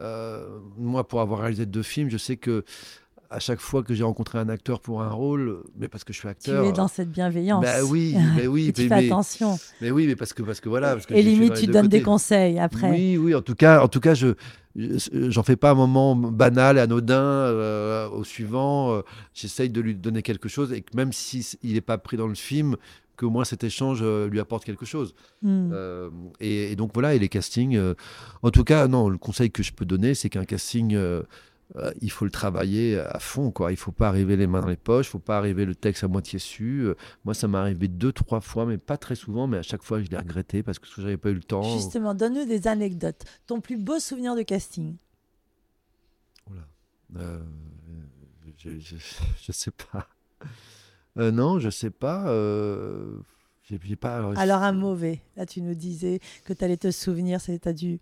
[0.00, 0.46] euh,
[0.76, 2.64] moi, pour avoir réalisé deux films, je sais que
[3.30, 6.18] à chaque fois que j'ai rencontré un acteur pour un rôle, mais parce que je
[6.18, 6.64] suis Tu acteur.
[6.66, 7.62] es dans cette bienveillance.
[7.64, 9.58] Bah oui, mais oui, Et tu mais, fais mais- attention.
[9.80, 10.92] mais oui, mais parce que parce que voilà.
[10.94, 12.90] Parce que Et limite, tu donnes des conseils après.
[12.90, 13.34] Oui, oui.
[13.34, 14.34] En tout cas, en tout cas, je
[14.74, 18.92] je- j'en fais pas un moment banal et anodin euh, au suivant.
[18.96, 19.02] euh,
[19.34, 22.26] J'essaye de lui donner quelque chose et que même si il n'est pas pris dans
[22.26, 22.76] le film,
[23.22, 25.14] qu'au moins cet échange euh, lui apporte quelque chose.
[25.42, 25.70] Hmm.
[25.72, 27.76] Euh, et, et donc voilà, et les castings.
[27.76, 27.94] euh,
[28.42, 31.22] en tout cas, non, le conseil que je peux donner, c'est qu'un casting, euh,
[32.00, 33.70] il faut le travailler à fond, quoi.
[33.70, 36.04] Il faut pas arriver les mains dans les poches, il faut pas arriver le texte
[36.04, 36.86] à moitié su.
[37.24, 40.02] Moi, ça m'est arrivé deux, trois fois, mais pas très souvent, mais à chaque fois,
[40.02, 41.62] je l'ai regretté parce que j'avais pas eu le temps.
[41.62, 43.24] Justement, donne-nous des anecdotes.
[43.46, 44.96] Ton plus beau souvenir de casting
[46.50, 46.66] Oula.
[48.58, 48.96] Je, je,
[49.42, 50.08] je sais pas.
[51.18, 52.26] Euh, non, je sais pas.
[52.28, 53.18] Euh,
[54.00, 54.32] pas.
[54.36, 55.22] Alors un mauvais.
[55.36, 58.00] Là, tu nous disais que tu allais te souvenir, c'est tu as dû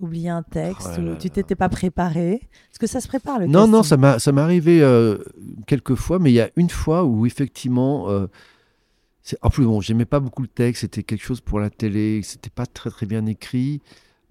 [0.00, 2.32] oublier un texte Oh là ou là tu t'étais pas préparé.
[2.32, 5.18] Est-ce que ça se prépare le Non, non, ça m'est arrivé euh,
[5.66, 8.26] quelques fois, mais il y a une fois où effectivement, euh,
[9.42, 12.50] en plus bon, j'aimais pas beaucoup le texte, c'était quelque chose pour la télé, c'était
[12.50, 13.80] pas très très bien écrit.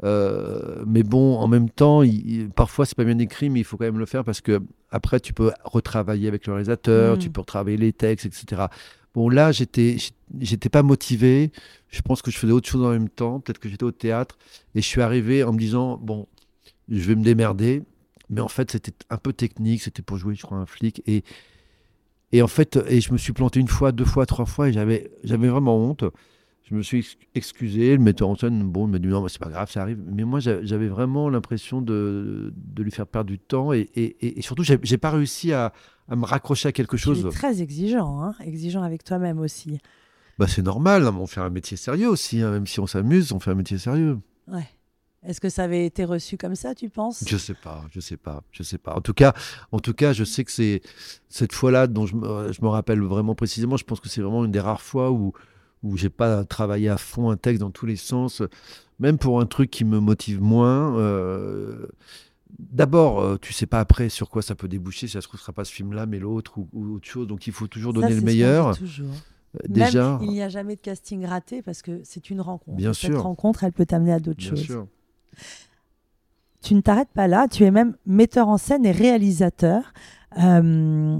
[0.04, 3.64] Euh, mais bon, en même temps, il- il- parfois c'est pas bien écrit, mais il
[3.64, 7.20] faut quand même le faire parce que après tu peux retravailler avec le réalisateur, Mm.
[7.20, 8.64] tu peux retravailler les textes, etc.
[9.14, 9.97] Bon, là, j'étais,
[10.39, 11.52] j'étais pas motivé.
[11.89, 13.39] Je pense que je faisais autre chose en même temps.
[13.41, 14.38] Peut-être que j'étais au théâtre
[14.74, 16.28] et je suis arrivé en me disant bon,
[16.89, 17.84] je vais me démerder.
[18.30, 19.82] Mais en fait, c'était un peu technique.
[19.82, 21.04] C'était pour jouer, je crois, un flic.
[21.06, 21.24] Et,
[22.32, 24.74] et en fait, et je me suis planté une fois, deux fois, trois fois et
[24.74, 26.06] j'avais, j'avais vraiment honte.
[26.72, 27.97] Je me suis excusé.
[27.97, 29.99] Le metteur en scène, bon, il m'a dit non, c'est pas grave, ça arrive.
[30.07, 33.74] Mais moi, j'avais vraiment l'impression de, de, lui faire perdre du temps.
[33.74, 35.74] Et, et, et surtout, j'ai pas réussi à,
[36.07, 37.22] à, me raccrocher à quelque chose.
[37.22, 39.80] Tu es très exigeant, hein exigeant avec toi-même aussi.
[40.39, 42.41] Bah, c'est normal, hein, on fait un métier sérieux aussi.
[42.41, 44.19] Hein, même si on s'amuse, on fait un métier sérieux.
[44.47, 44.67] Ouais.
[45.24, 47.24] Est-ce que ça avait été reçu comme ça, tu penses?
[47.28, 48.95] Je sais pas, je sais pas, je sais pas.
[48.95, 49.34] En tout cas,
[49.72, 50.82] en tout cas, je sais que c'est
[51.30, 53.78] cette fois-là dont je me, rappelle vraiment précisément.
[53.78, 55.34] Je pense que c'est vraiment une des rares fois où
[55.84, 58.42] où j'ai pas travaillé à fond un texte dans tous les sens,
[59.00, 60.98] même pour un truc qui me motive moins.
[60.98, 61.88] Euh,
[62.60, 65.08] d'abord, euh, tu sais pas après sur quoi ça peut déboucher.
[65.08, 67.28] Si ça se trouve, ce sera pas ce film-là, mais l'autre ou, autre chose.
[67.28, 68.78] Donc, il faut toujours donner le meilleur.
[68.78, 69.14] toujours.
[69.56, 72.78] Euh, déjà, il n'y a jamais de casting raté parce que c'est une rencontre.
[72.78, 73.24] Bien Cette sûr.
[73.24, 74.62] rencontre, elle peut t'amener à d'autres choses.
[74.62, 74.88] Sûr.
[76.62, 77.48] Tu ne t'arrêtes pas là.
[77.50, 79.94] Tu es même metteur en scène et réalisateur.
[80.38, 81.20] Euh,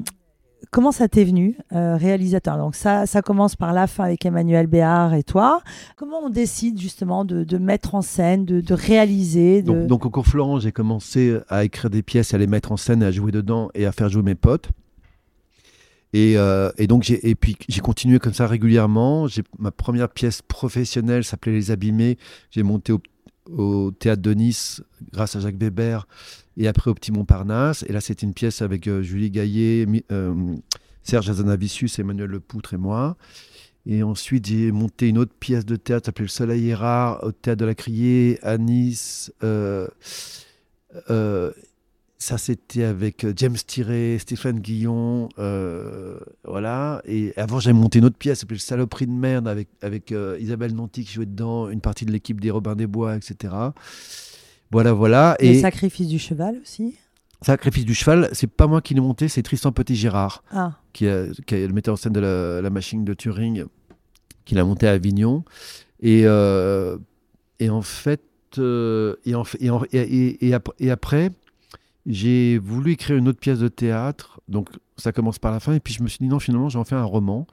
[0.70, 2.58] comment ça t'est venu, euh, réalisateur?
[2.58, 5.62] Donc ça, ça commence par la fin avec Emmanuel Béard et toi.
[5.96, 10.72] Comment on décide justement de, mettre en scène, de, réaliser donc, au cours Florent, j'ai
[10.72, 13.92] commencé à écrire des pièces, à les mettre en scène, à jouer dedans et à
[13.92, 14.70] faire jouer mes potes.
[16.14, 19.28] Et, euh, donc j'ai et puis j'ai continué comme ça régulièrement.
[19.28, 22.18] J'ai ma première pièce professionnelle s'appelait Les Abîmés.
[22.50, 23.02] J'ai monté au,
[23.50, 24.84] au, théâtre de Nice
[25.14, 26.08] grâce à Jacques Weber
[26.58, 27.84] et après au Petit Montparnasse.
[27.88, 30.56] Et là, c'était une pièce avec euh, Julie Gaillet, euh,
[31.04, 33.18] Serge Azanavicius, Emmanuel Lepoutre et moi.
[33.86, 37.32] Et ensuite, j'ai monté une autre pièce de théâtre s'appelait Le Soleil est rare au
[37.32, 39.34] théâtre de la Criée à Nice.
[39.44, 39.88] Euh,
[42.20, 45.30] ça, c'était avec James Tiré, Stéphane Guillon.
[46.44, 47.02] voilà.
[47.06, 50.76] Et avant, j'avais monté une autre pièce s'appelait Le Saloperie de merde avec, avec Isabelle
[50.76, 53.72] Nanty qui jouait dedans, une partie de l'équipe des Robins des Bois, etc.
[54.72, 55.36] Voilà, voilà.
[55.40, 56.96] Et le sacrifice du cheval aussi
[57.42, 60.74] Sacrifice du cheval, c'est pas moi qui l'ai monté, c'est Tristan Petit-Girard, ah.
[60.94, 61.08] qui,
[61.48, 63.66] qui est le metteur en scène de la, machine de Turing,
[64.46, 65.44] qui l'a monté à Avignon.
[66.02, 66.98] Et, euh,
[67.60, 68.22] et en fait,
[68.60, 71.32] euh, et, en, et, et, et, après,
[72.06, 74.40] j'ai voulu écrire une autre pièce de théâtre.
[74.48, 75.74] Donc ça commence par la fin.
[75.74, 77.48] Et puis je me suis dit non, finalement, j'en fais un roman.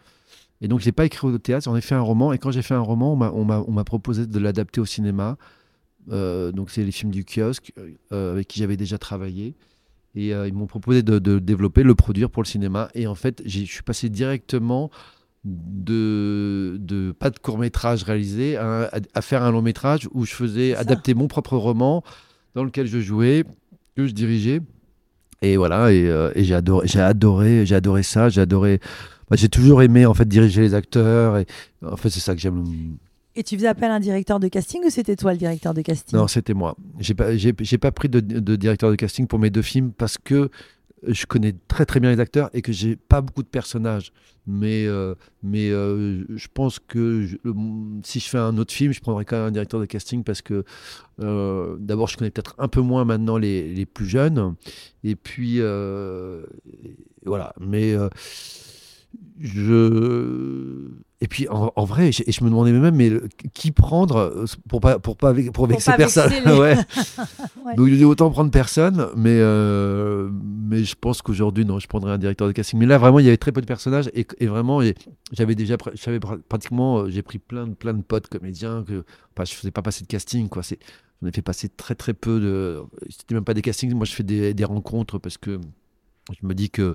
[0.61, 2.33] Et donc je n'ai pas écrit au théâtre, j'en ai fait un roman.
[2.33, 5.39] Et quand j'ai fait un roman, on m'a proposé de l'adapter au cinéma.
[6.11, 7.73] Euh, donc c'est les films du kiosque
[8.13, 9.55] euh, avec qui j'avais déjà travaillé.
[10.15, 12.89] Et euh, ils m'ont proposé de, développer, le produire pour le cinéma.
[12.95, 14.91] Et en fait, je suis passé directement
[15.45, 20.75] de, de pas de court métrage réalisé à, faire un long métrage où je faisais
[20.75, 22.03] adapter mon propre roman
[22.55, 23.45] dans lequel je jouais,
[23.97, 24.61] que je dirigeais.
[25.41, 28.81] Et voilà, et, j'ai adoré, j'ai adoré, j'ai adoré ça, j'ai adoré.
[29.31, 31.39] Bah, j'ai toujours aimé en fait diriger les acteurs.
[31.39, 31.47] Et
[31.85, 32.65] en fait, c'est ça que j'aime
[33.39, 35.81] et tu faisais appel à un directeur de casting ou c'était toi le directeur de
[35.81, 36.19] casting?
[36.19, 36.77] Non, c'était moi.
[36.99, 37.29] J'ai pas,
[37.81, 38.21] pas pris de,
[38.57, 40.51] directeur de casting pour mes deux films parce que
[41.07, 44.13] je connais très très bien les acteurs et que j'ai pas beaucoup de personnages.
[44.49, 45.15] Mais, euh,
[45.45, 47.29] mais euh, je pense que
[48.03, 50.43] si je fais un autre film, je prendrai quand même un directeur de casting parce
[50.43, 50.65] que
[51.21, 54.57] euh, d'abord, je connais peut-être un peu moins maintenant les, les plus jeunes.
[55.05, 55.61] Et puis,
[57.25, 57.55] voilà.
[57.61, 57.95] Mais
[59.41, 60.91] je
[61.21, 63.11] et puis en, vrai, et je me demandais même, mais
[63.53, 66.33] qui prendre euh, pour pas pour pas pour vexer personne?
[66.47, 66.77] ouais.
[67.77, 72.19] Donc il autant prendre personne, mais euh, mais je pense qu'aujourd'hui non, je prendrais un
[72.19, 72.79] directeur de casting.
[72.79, 74.81] Mais là vraiment, il y avait très peu de personnages et, et vraiment,
[75.33, 79.05] j'avais déjà, j'avais pratiquement, euh, j'ai pris plein de plein de potes comédiens que,
[79.35, 80.63] enfin, je faisais pas passer de casting quoi.
[80.63, 80.79] C'est,
[81.21, 82.81] j'en ai fait passer très très peu de,
[83.11, 83.93] c'était même pas des castings.
[83.93, 85.59] Moi, je fais des, des rencontres parce que
[86.41, 86.95] je me dis que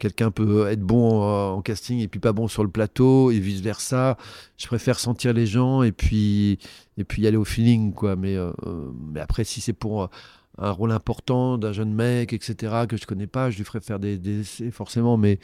[0.00, 3.60] quelqu'un peut être bon en casting et puis pas bon sur le plateau et vice
[3.60, 4.16] versa.
[4.56, 6.58] Je préfère sentir les gens et puis
[6.98, 8.16] et puis y aller au feeling quoi.
[8.16, 8.50] Mais euh,
[9.12, 10.10] mais après si c'est pour
[10.58, 14.00] un rôle important d'un jeune mec etc que je connais pas, je lui ferai faire
[14.00, 15.16] des, essais forcément.
[15.16, 15.38] Mais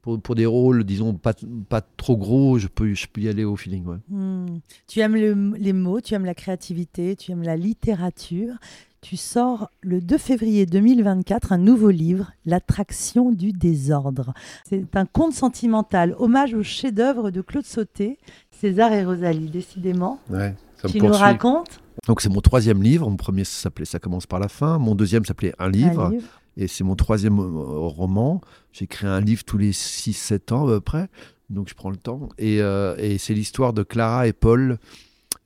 [0.00, 1.32] pour, pour, des rôles, disons, pas,
[1.68, 3.84] pas trop gros, je peux, je peux y aller au feeling.
[4.08, 4.58] Hmm.
[4.88, 8.54] Tu aimes les mots, tu aimes la créativité, tu aimes la littérature
[9.02, 14.32] tu sors le 2 février 2024 un nouveau livre, L'attraction du désordre.
[14.66, 18.18] C'est un conte sentimental, hommage au chef-d'œuvre de Claude Sauté,
[18.50, 20.20] César et Rosalie, décidément.
[20.30, 21.80] Ouais, ça tu nous racontes?
[22.06, 23.10] Donc c'est mon troisième livre.
[23.10, 24.78] Mon premier s'appelait Ça commence par la fin.
[24.78, 26.12] Mon deuxième s'appelait Un livre.
[26.56, 28.40] Et c'est mon troisième euh, roman.
[28.72, 31.08] J'écris un livre tous les 6-7 ans à peu près.
[31.50, 32.28] Donc je prends le temps.
[32.38, 34.78] Et, euh, et c'est l'histoire de Clara et Paul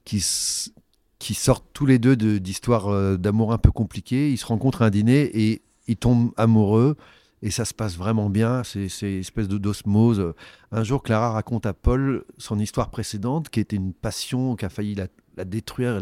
[0.04, 0.20] qui,
[1.18, 4.30] qui sortent tous les deux d'histoires euh, d'amour un peu compliquées.
[4.30, 6.96] Ils se rencontrent à un dîner et ils tombent amoureux.
[7.42, 10.32] Et ça se passe vraiment bien, c'est une espèce d'osmose.
[10.72, 14.70] Un jour, Clara raconte à Paul son histoire précédente, qui était une passion qui a
[14.70, 16.00] failli la, détruire,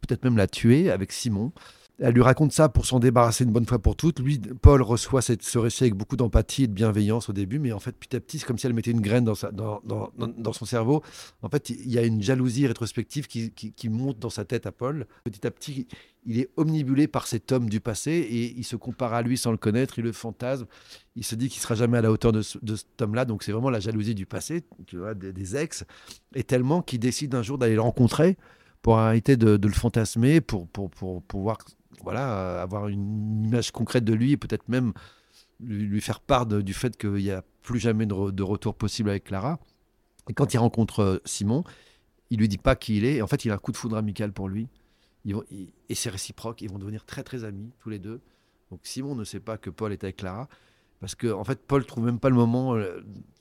[0.00, 1.52] peut-être même la tuer avec Simon.
[1.98, 4.20] Elle lui raconte ça pour s'en débarrasser une bonne fois pour toutes.
[4.20, 7.78] Lui, Paul reçoit ce récit avec beaucoup d'empathie et de bienveillance au début, mais en
[7.78, 11.02] fait, petit à petit, c'est comme si elle mettait une graine dans, son cerveau.
[11.40, 15.06] En fait, il y a une jalousie rétrospective qui, monte dans sa tête à Paul.
[15.24, 15.88] Petit à petit,
[16.26, 19.50] il est omnibulé par cet homme du passé et il se compare à lui sans
[19.50, 20.66] le connaître, il le fantasme.
[21.14, 23.24] Il se dit qu'il sera jamais à la hauteur de, cet homme-là.
[23.24, 25.84] Donc, c'est vraiment la jalousie du passé, tu vois, des, ex.
[26.34, 28.36] Et tellement qu'il décide un jour d'aller le rencontrer
[28.82, 31.56] pour arrêter de, le fantasmer, pour, pour, pour, pour voir
[32.02, 34.92] voilà, avoir une image concrète de lui et peut-être même
[35.60, 39.58] lui, faire part du fait qu'il n'y a plus jamais de, retour possible avec Clara.
[40.28, 41.64] Et quand il rencontre euh, Simon,
[42.30, 43.22] il lui dit pas qui il est.
[43.22, 44.68] En fait, il a un coup de foudre amical pour lui.
[45.24, 46.62] et c'est réciproque.
[46.62, 48.20] Ils vont devenir très très amis tous les deux.
[48.70, 50.48] Donc Simon ne sait pas que Paul est avec Clara
[51.00, 53.00] parce que en fait Paul trouve même pas le moment euh,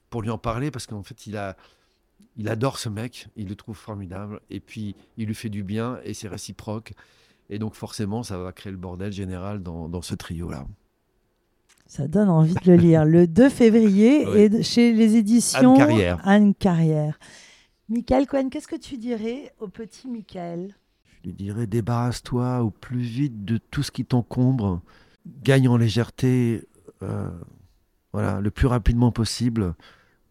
[0.09, 1.55] pour lui en parler parce qu'en fait il a
[2.37, 5.99] il adore ce mec, il le trouve formidable et puis il lui fait du bien
[6.03, 6.93] et c'est réciproque.
[7.49, 10.65] Et donc forcément, ça va créer le bordel général dans, dans ce trio-là.
[11.87, 13.05] Ça donne envie de le lire.
[13.05, 16.21] Le 2 février, et chez les éditions Anne Carrière.
[16.23, 17.19] Anne Carrière.
[17.89, 20.75] Michael Cohen, qu'est-ce que tu dirais au petit Michael?
[21.05, 24.81] Je lui dirais débarrasse-toi au plus vite de tout ce qui t'encombre.
[25.43, 26.67] Gagne en légèreté
[27.03, 27.29] euh,
[28.13, 29.75] voilà, le plus rapidement possible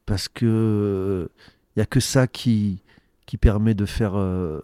[0.07, 1.31] parce que
[1.75, 2.83] il n'y a que ça qui,
[3.27, 4.61] qui permet de faire euh,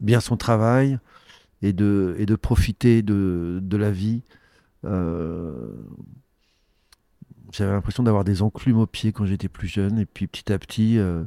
[0.00, 0.98] bien son travail,
[1.62, 4.22] et de, et de profiter de, de la vie.
[4.84, 5.72] Euh,
[7.52, 10.58] j'avais l'impression d'avoir des enclumes aux pieds quand j'étais plus jeune, et puis petit à
[10.58, 11.24] petit, euh,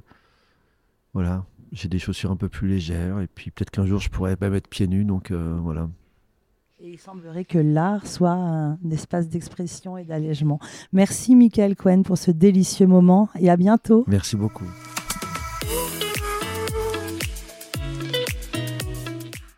[1.14, 4.36] voilà, j'ai des chaussures un peu plus légères, et puis peut-être qu'un jour je pourrais
[4.36, 5.90] pas mettre pieds nus, donc euh, voilà.
[6.80, 10.60] Et il semblerait que l'art soit un espace d'expression et d'allègement.
[10.92, 14.04] Merci Michael Cohen pour ce délicieux moment et à bientôt.
[14.08, 14.66] Merci beaucoup.